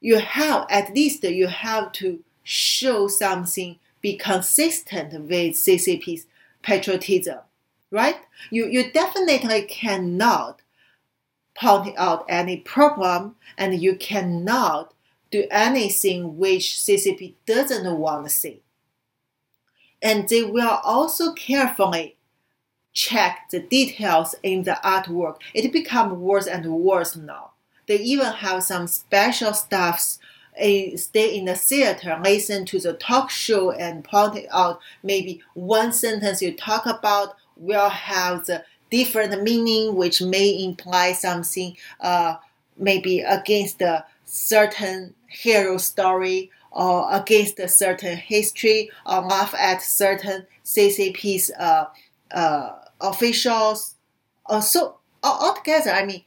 [0.00, 6.26] you have at least you have to show something, be consistent with CCP's
[6.62, 7.38] patriotism,
[7.90, 8.16] right?
[8.50, 10.62] You you definitely cannot
[11.54, 14.94] point out any problem, and you cannot
[15.30, 18.62] do anything which CCP doesn't want to see.
[20.02, 22.16] And they will also carefully
[22.92, 25.36] check the details in the artwork.
[25.54, 27.49] It becomes worse and worse now.
[27.90, 30.20] They even have some special staffs
[30.54, 36.40] stay in the theater, listen to the talk show, and point out maybe one sentence
[36.40, 38.62] you talk about will have the
[38.92, 42.36] different meaning, which may imply something uh,
[42.76, 50.46] maybe against a certain hero story or against a certain history or laugh at certain
[50.64, 51.86] CCP's uh,
[52.30, 52.70] uh,
[53.00, 53.96] officials.
[54.46, 56.22] Uh, so altogether, I mean,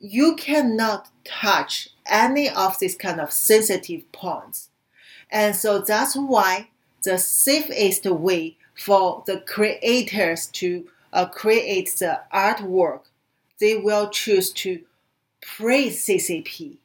[0.00, 4.70] you cannot touch any of these kind of sensitive points.
[5.30, 6.70] And so that's why
[7.02, 13.02] the safest way for the creators to uh, create the artwork,
[13.58, 14.82] they will choose to
[15.42, 16.78] praise CCP,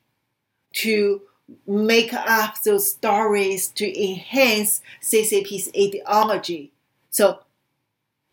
[0.74, 1.22] to
[1.66, 6.72] make up those stories to enhance CCP's ideology.
[7.11, 7.39] So,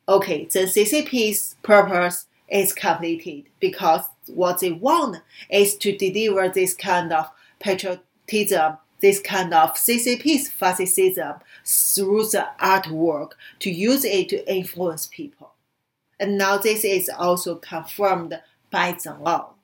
[0.08, 5.16] okay, the CCP's purpose is completed because what they want
[5.50, 11.34] is to deliver this kind of patriotism, this kind of CCP's fascism
[11.64, 15.54] through the artwork to use it to influence people.
[16.20, 18.40] And now this is also confirmed
[18.70, 19.54] by the law.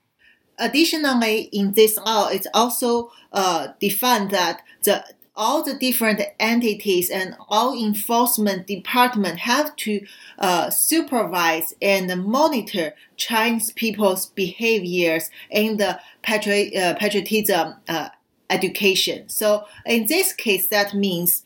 [0.59, 5.05] Additionally, in this law, it's also uh, defined that the
[5.39, 10.05] all the different entities and all enforcement department have to
[10.41, 18.09] uh, supervise and monitor Chinese people's behaviors in the patri- uh, patriotism uh,
[18.51, 19.29] education.
[19.29, 21.45] So in this case, that means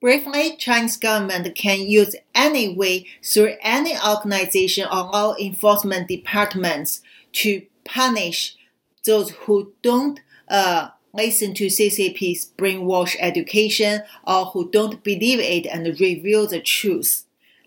[0.00, 7.02] briefly, Chinese government can use any way through any organization or law enforcement departments
[7.32, 8.56] to punish
[9.04, 15.86] those who don't uh, listen to CCP's brainwash education or who don't believe it and
[16.00, 17.24] reveal the truth.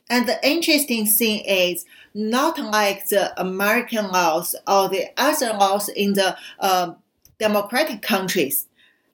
[0.10, 6.14] And the interesting thing is, not like the American laws or the other laws in
[6.14, 6.94] the uh,
[7.40, 8.68] democratic countries.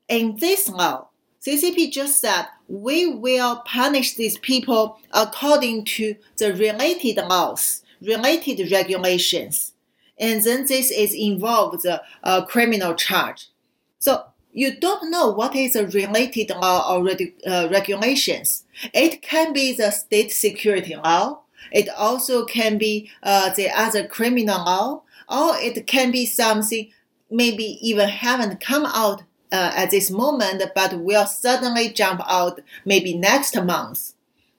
[0.07, 1.07] In this law,
[1.45, 9.73] CCP just said we will punish these people according to the related laws, related regulations.
[10.19, 13.47] And then this is involved the uh, criminal charge.
[13.99, 18.63] So you don't know what is a related law or uh, regulations.
[18.93, 21.41] It can be the state security law.
[21.71, 26.91] It also can be uh, the other criminal law, or it can be something
[27.29, 33.13] maybe even haven't come out uh, at this moment, but will suddenly jump out maybe
[33.13, 34.13] next month.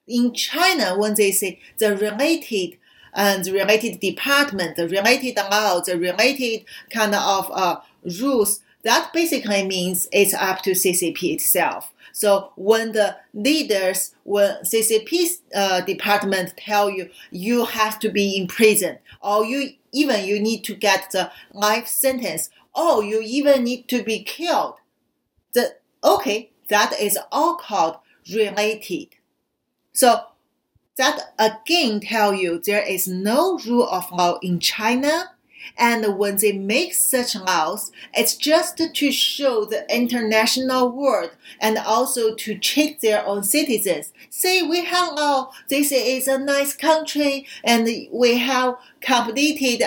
[0.07, 2.79] In China, when they say the related
[3.15, 7.81] and the related department, the related law, the related kind of uh,
[8.21, 11.93] rules that basically means it's up to CCP itself.
[12.13, 18.47] So when the leaders, when CCP's uh, department tell you you have to be in
[18.49, 23.89] prison, or you even you need to get the life sentence, or you even need
[23.89, 24.75] to be killed,
[25.55, 27.99] the okay, that is all called
[28.33, 29.09] related.
[29.93, 30.23] So
[30.97, 35.31] that again tell you there is no rule of law in China
[35.77, 42.35] and when they make such laws, it's just to show the international world and also
[42.35, 44.13] to check their own citizens.
[44.31, 49.83] Say we have law, this is a nice country, and we have completed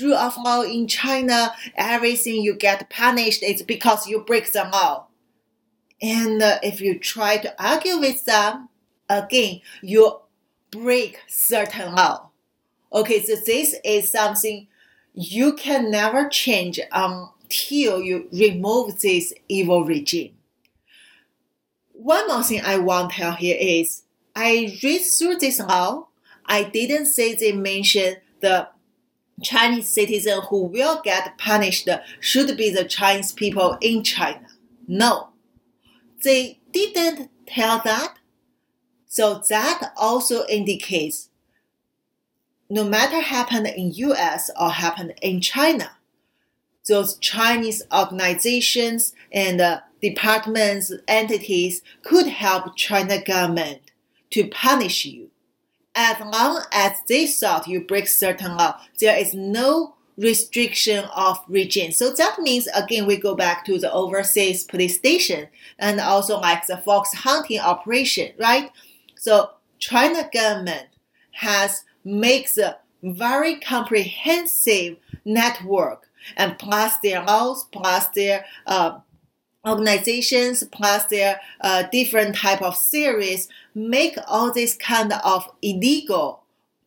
[0.00, 1.52] rule of law in China.
[1.76, 5.06] Everything you get punished is because you break the law.
[6.00, 8.68] And if you try to argue with them,
[9.08, 10.18] again, you
[10.70, 12.30] break certain law.
[12.92, 14.66] Okay, so this is something
[15.14, 20.34] you can never change um, until you remove this evil regime.
[21.92, 24.02] One more thing I want to tell here is
[24.34, 26.08] I read through this law.
[26.46, 28.68] I didn't say they mention the
[29.42, 31.88] Chinese citizen who will get punished
[32.20, 34.46] should be the Chinese people in China.
[34.88, 35.28] No,
[36.24, 38.14] they didn't tell that.
[39.06, 41.28] So that also indicates
[42.72, 45.90] no matter happened in US or happened in China,
[46.88, 53.90] those Chinese organizations and uh, departments, entities could help China government
[54.30, 55.28] to punish you.
[55.94, 61.92] As long as they thought you break certain law, there is no restriction of region.
[61.92, 65.48] So that means again we go back to the overseas police station
[65.78, 68.70] and also like the fox hunting operation, right?
[69.18, 70.86] So China government
[71.32, 78.98] has makes a very comprehensive network and plus their laws, plus their uh,
[79.66, 86.42] organizations, plus their uh, different type of series, make all this kind of illegal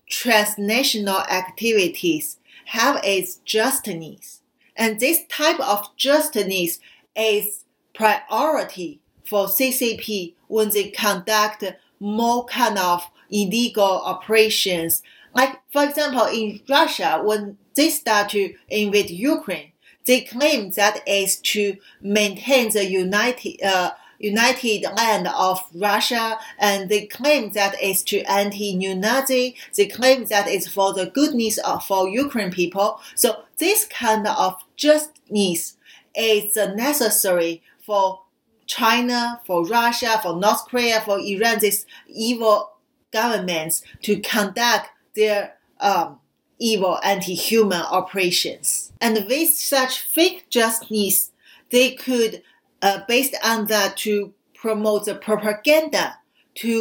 [0.09, 4.41] transnational activities have its justness.
[4.75, 6.79] And this type of justness
[7.15, 7.63] is
[7.93, 11.63] priority for CCP when they conduct
[11.99, 15.03] more kind of illegal operations.
[15.33, 19.71] Like, for example, in Russia, when they start to invade Ukraine,
[20.05, 27.05] they claim that is to maintain the united, uh, united land of Russia, and they
[27.07, 29.55] claim that is to anti-new Nazi.
[29.75, 33.01] They claim that is for the goodness of for Ukraine people.
[33.15, 35.75] So this kind of justice
[36.15, 38.21] is necessary for
[38.67, 42.71] China, for Russia, for North Korea, for Iran, This evil
[43.19, 44.85] governments to conduct
[45.15, 45.39] their
[45.79, 46.19] um,
[46.59, 48.91] evil anti-human operations.
[48.99, 51.31] And with such fake justice,
[51.71, 52.33] they could,
[52.81, 56.05] uh, based on that, to promote the propaganda
[56.63, 56.75] to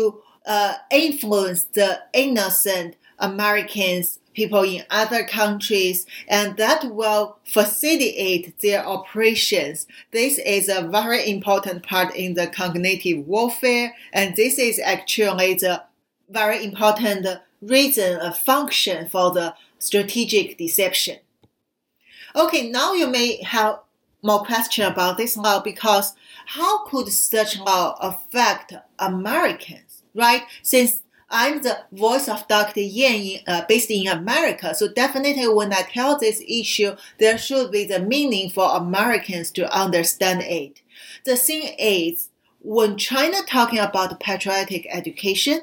[0.46, 9.86] uh, influence the innocent Americans, people in other countries, and that will facilitate their operations.
[10.10, 15.82] This is a very important part in the cognitive warfare, and this is actually the
[16.34, 17.26] very important
[17.62, 21.18] reason, a function for the strategic deception.
[22.36, 23.78] Okay, now you may have
[24.22, 26.14] more question about this law because
[26.46, 30.42] how could such law affect Americans, right?
[30.62, 32.80] Since I'm the voice of Dr.
[32.80, 37.84] Yan uh, based in America, so definitely when I tell this issue, there should be
[37.84, 40.80] the meaning for Americans to understand it.
[41.24, 42.30] The thing is,
[42.60, 45.60] when China talking about patriotic education,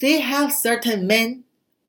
[0.00, 1.44] they have certain main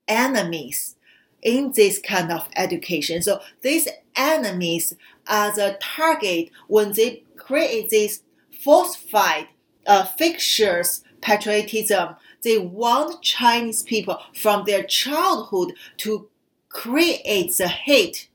[0.07, 0.95] enemies
[1.41, 3.21] in this kind of education.
[3.21, 4.93] So these enemies
[5.27, 8.21] are the target when they create this
[8.63, 9.47] falsified,
[9.87, 12.15] uh, fictitious patriotism.
[12.43, 16.29] They want Chinese people from their childhood to
[16.69, 18.29] create the hate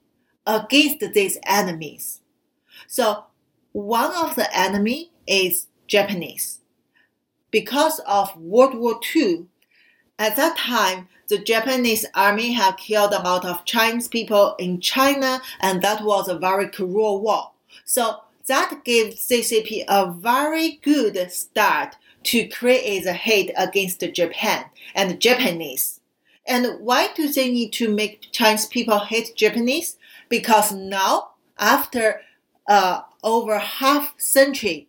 [0.47, 2.21] against these enemies.
[2.87, 3.25] So
[3.73, 6.61] one of the enemy is Japanese.
[7.51, 9.47] Because of World War II,
[10.19, 15.41] at that time, the Japanese army had killed a lot of Chinese people in China,
[15.61, 17.51] and that was a very cruel war.
[17.85, 24.65] So that gave CCP a very good start to create the hate against Japan
[24.95, 26.01] and Japanese.
[26.47, 29.97] And why do they need to make Chinese people hate Japanese?
[30.29, 32.21] Because now, after
[32.69, 34.89] uh, over half century,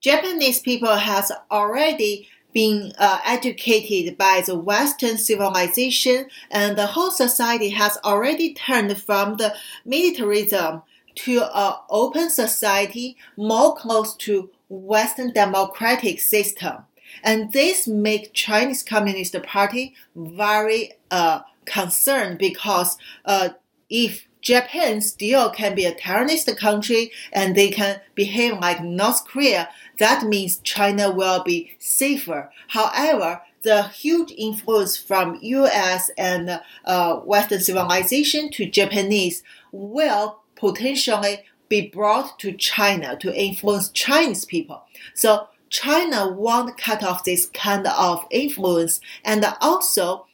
[0.00, 7.70] Japanese people has already been uh, educated by the Western civilization, and the whole society
[7.70, 10.82] has already turned from the militarism
[11.16, 16.84] to an open society more close to Western democratic system.
[17.22, 23.50] And this make Chinese Communist Party very uh, concerned because uh,
[23.88, 29.70] if Japan still can be a terrorist country and they can behave like North Korea,
[29.98, 32.50] that means China will be safer.
[32.68, 39.42] However, the huge influence from US and uh, Western civilization to Japanese
[39.72, 41.40] will potentially
[41.70, 44.84] be brought to China to influence Chinese people.
[45.14, 50.26] So China won't cut off this kind of influence and also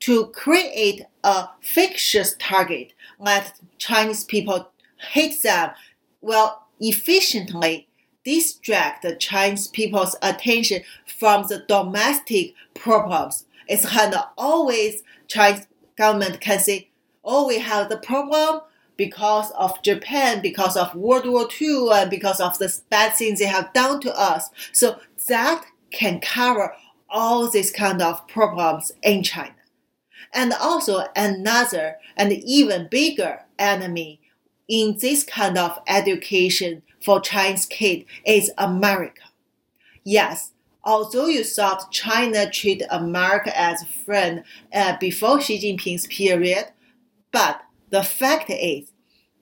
[0.00, 5.70] to create a fictitious target let Chinese people hate them
[6.20, 7.88] will efficiently
[8.24, 13.44] distract the Chinese people's attention from the domestic problems.
[13.68, 16.88] It's kind of always Chinese government can say,
[17.24, 18.60] oh, we have the problem
[18.96, 23.46] because of Japan, because of World War II, and because of the bad things they
[23.46, 24.48] have done to us.
[24.72, 24.98] So
[25.28, 26.74] that can cover
[27.08, 29.54] all these kind of problems in China.
[30.32, 34.20] And also another and even bigger enemy
[34.68, 39.22] in this kind of education for Chinese kids is America.
[40.04, 40.52] Yes,
[40.84, 46.66] although you thought China treated America as a friend uh, before Xi Jinping's period,
[47.32, 48.92] but the fact is,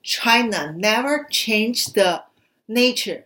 [0.02, 2.22] China never changed the
[2.68, 3.24] nature,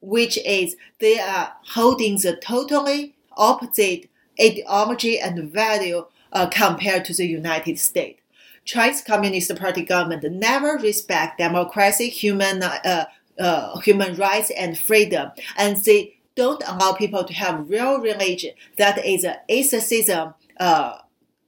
[0.00, 4.08] which is they are holding the totally opposite
[4.40, 8.20] ideology and value uh, compared to the United States.
[8.64, 13.06] Chinese Communist Party government never respect democracy, human uh,
[13.38, 18.52] uh, human rights and freedom, and they don't allow people to have real religion.
[18.76, 20.98] That is an atheism uh,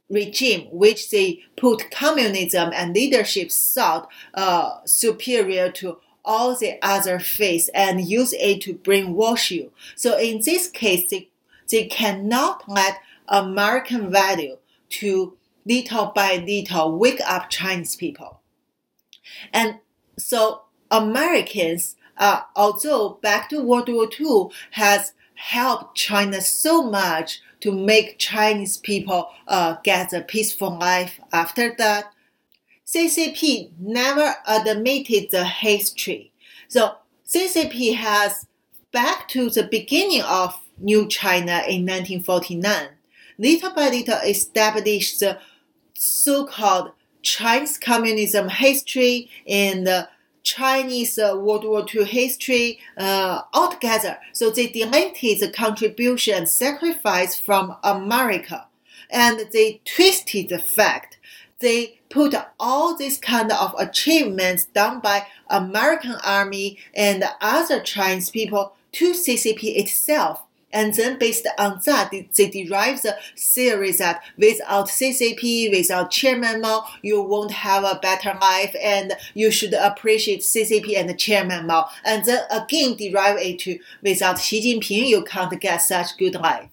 [0.09, 7.70] regime, which they put communism and leadership thought uh, superior to all the other faiths
[7.74, 9.72] and use it to brainwash you.
[9.95, 11.28] So in this case, they,
[11.70, 14.57] they cannot let American value
[14.91, 18.41] to little by little wake up Chinese people.
[19.53, 19.78] And
[20.18, 27.72] so Americans, uh, although back to World War II has helped China so much to
[27.72, 32.12] make Chinese people uh, get a peaceful life after that,
[32.86, 36.32] CCP never admitted the history.
[36.68, 38.47] So CCP has
[38.93, 42.88] back to the beginning of New China in 1949,
[43.41, 45.38] little by little established the
[45.95, 50.09] so-called Chinese communism history and the
[50.43, 54.18] Chinese uh, World War II history uh, altogether.
[54.32, 58.66] So they deleted the contribution and sacrifice from America,
[59.11, 61.18] and they twisted the fact.
[61.61, 68.74] They put all these kind of achievements done by American army and other Chinese people
[68.93, 70.43] to CCP itself
[70.73, 76.87] and then based on that, they derive the theory that without CCP, without Chairman Mao,
[77.03, 81.89] you won't have a better life and you should appreciate CCP and Chairman Mao.
[82.05, 86.71] And then again derive it to without Xi Jinping, you can't get such good life.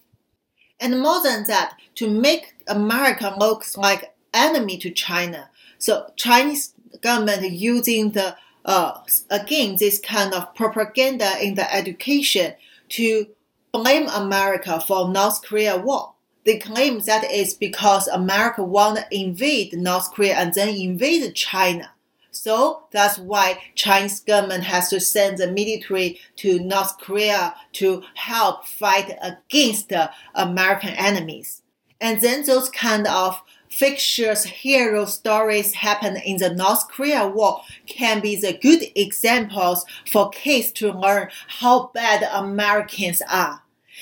[0.80, 5.50] And more than that, to make America look like enemy to China.
[5.80, 12.54] So Chinese government using the uh, again this kind of propaganda in the education
[12.90, 13.28] to
[13.72, 16.14] blame America for North Korea war.
[16.46, 21.92] They claim that it's because America want to invade North Korea and then invade China.
[22.32, 28.66] So that's why Chinese government has to send the military to North Korea to help
[28.66, 29.92] fight against
[30.36, 31.64] American enemies.
[32.00, 38.22] And then those kind of fictitious hero stories happen in the North Korea war can
[38.22, 43.62] be the good examples for kids to learn how bad Americans are.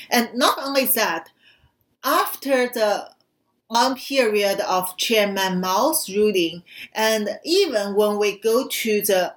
[0.09, 1.29] And not only that,
[2.03, 3.09] after the
[3.69, 6.63] long period of Chairman Mao's ruling,
[6.93, 9.33] and even when we go to the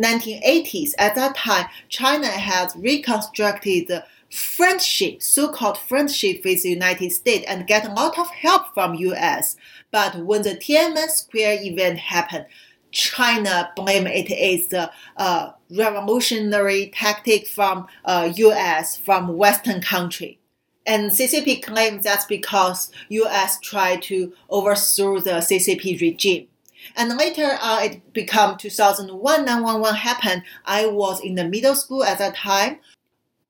[0.00, 7.66] 1980s, at that time, China had reconstructed friendship, so-called friendship with the United States and
[7.66, 9.56] get a lot of help from US.
[9.90, 12.46] But when the Tiananmen Square event happened,
[12.90, 18.96] China blame it is a uh, revolutionary tactic from uh, U.S.
[18.96, 20.38] from Western country.
[20.86, 23.60] And CCP claims that's because U.S.
[23.60, 26.48] tried to overthrow the CCP regime.
[26.96, 30.42] And later uh, it became 2001, 911 happened.
[30.64, 32.78] I was in the middle school at that time.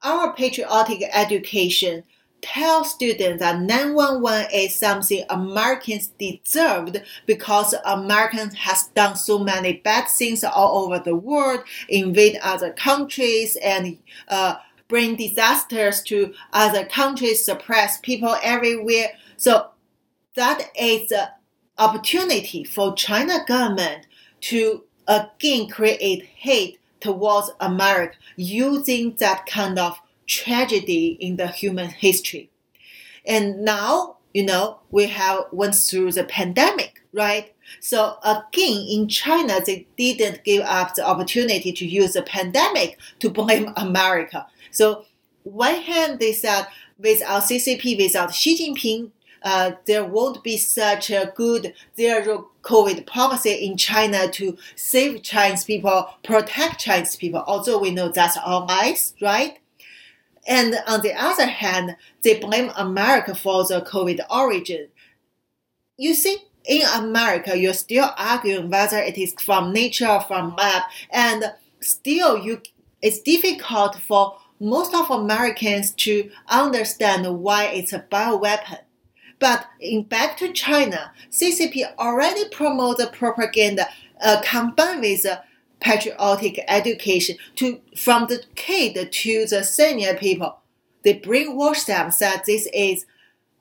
[0.02, 2.04] Our patriotic education
[2.40, 10.06] tell students that 911 is something Americans deserved because Americans has done so many bad
[10.08, 17.44] things all over the world, invade other countries and uh, bring disasters to other countries,
[17.44, 19.08] suppress people everywhere.
[19.36, 19.70] So
[20.34, 21.28] that is an
[21.76, 24.06] opportunity for China government
[24.40, 32.50] to again create hate towards America using that kind of tragedy in the human history.
[33.26, 37.54] And now, you know, we have went through the pandemic, right?
[37.80, 43.30] So again, in China, they didn't give up the opportunity to use the pandemic to
[43.30, 44.46] blame America.
[44.70, 45.04] So
[45.44, 46.66] one hand, they said
[46.98, 49.10] without CCP, without Xi Jinping,
[49.42, 55.64] uh, there won't be such a good zero COVID policy in China to save Chinese
[55.64, 57.44] people, protect Chinese people.
[57.46, 59.58] Although we know that's all lies, right?
[60.46, 64.88] And on the other hand, they blame America for the COVID origin.
[65.96, 70.82] You see, in America, you're still arguing whether it is from nature or from lab,
[71.10, 72.60] and still you
[73.00, 78.80] it's difficult for most of Americans to understand why it's a bioweapon.
[79.38, 83.88] But in back to China, CCP already promotes propaganda
[84.22, 85.26] uh, combined with
[85.80, 90.58] patriotic education to from the kid to the senior people.
[91.02, 93.06] They brainwash them that this is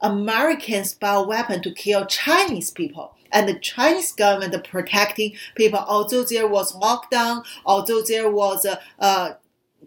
[0.01, 3.13] American spy weapon to kill Chinese people.
[3.32, 9.38] and the Chinese government protecting people, although there was lockdown, although there was a, a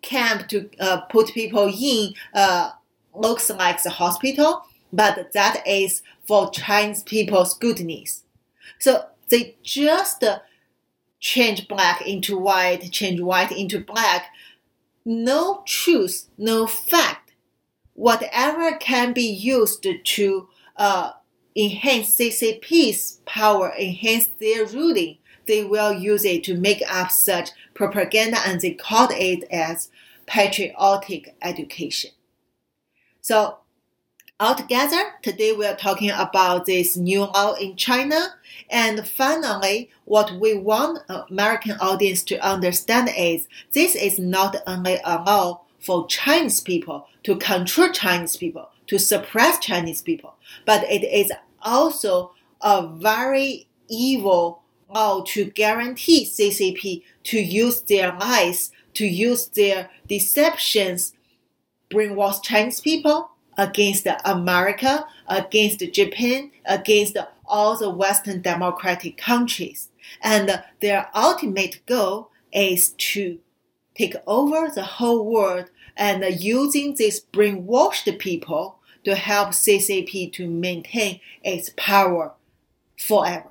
[0.02, 2.70] camp to uh, put people in, uh,
[3.14, 4.62] looks like the hospital,
[4.92, 8.22] but that is for Chinese people's goodness.
[8.78, 10.24] So they just
[11.20, 14.30] change black into white, change white into black.
[15.04, 17.32] No truth, no fact.
[17.94, 21.12] Whatever can be used to uh,
[21.54, 28.38] enhance CCP's power, enhance their ruling, they will use it to make up such propaganda
[28.46, 29.90] and they called it as
[30.26, 32.10] patriotic education.
[33.20, 33.58] So
[34.40, 38.34] altogether, today we are talking about this new law in China.
[38.70, 45.22] And finally, what we want American audience to understand is this is not only a
[45.22, 50.34] law for Chinese people to control Chinese people, to suppress Chinese people,
[50.64, 51.30] but it is
[51.62, 52.32] also
[52.62, 61.12] a very evil law to guarantee CCP to use their lies, to use their deceptions,
[61.90, 63.29] brainwash Chinese people
[63.60, 69.90] against America, against Japan, against all the Western democratic countries.
[70.22, 73.38] And their ultimate goal is to
[73.94, 81.20] take over the whole world and using these brainwashed people to help CCP to maintain
[81.42, 82.32] its power
[82.98, 83.49] forever.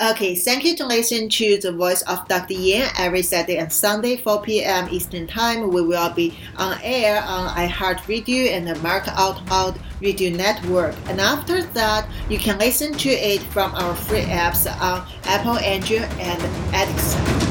[0.00, 2.54] Okay, thank you to listen to the voice of Dr.
[2.54, 4.88] Yan every Saturday and Sunday, 4 p.m.
[4.90, 5.70] Eastern Time.
[5.70, 10.94] We will be on air on iHeartRadio and the America Out Loud Radio Network.
[11.08, 16.08] And after that, you can listen to it from our free apps on Apple, Android,
[16.18, 16.42] and
[16.74, 17.49] Alexa.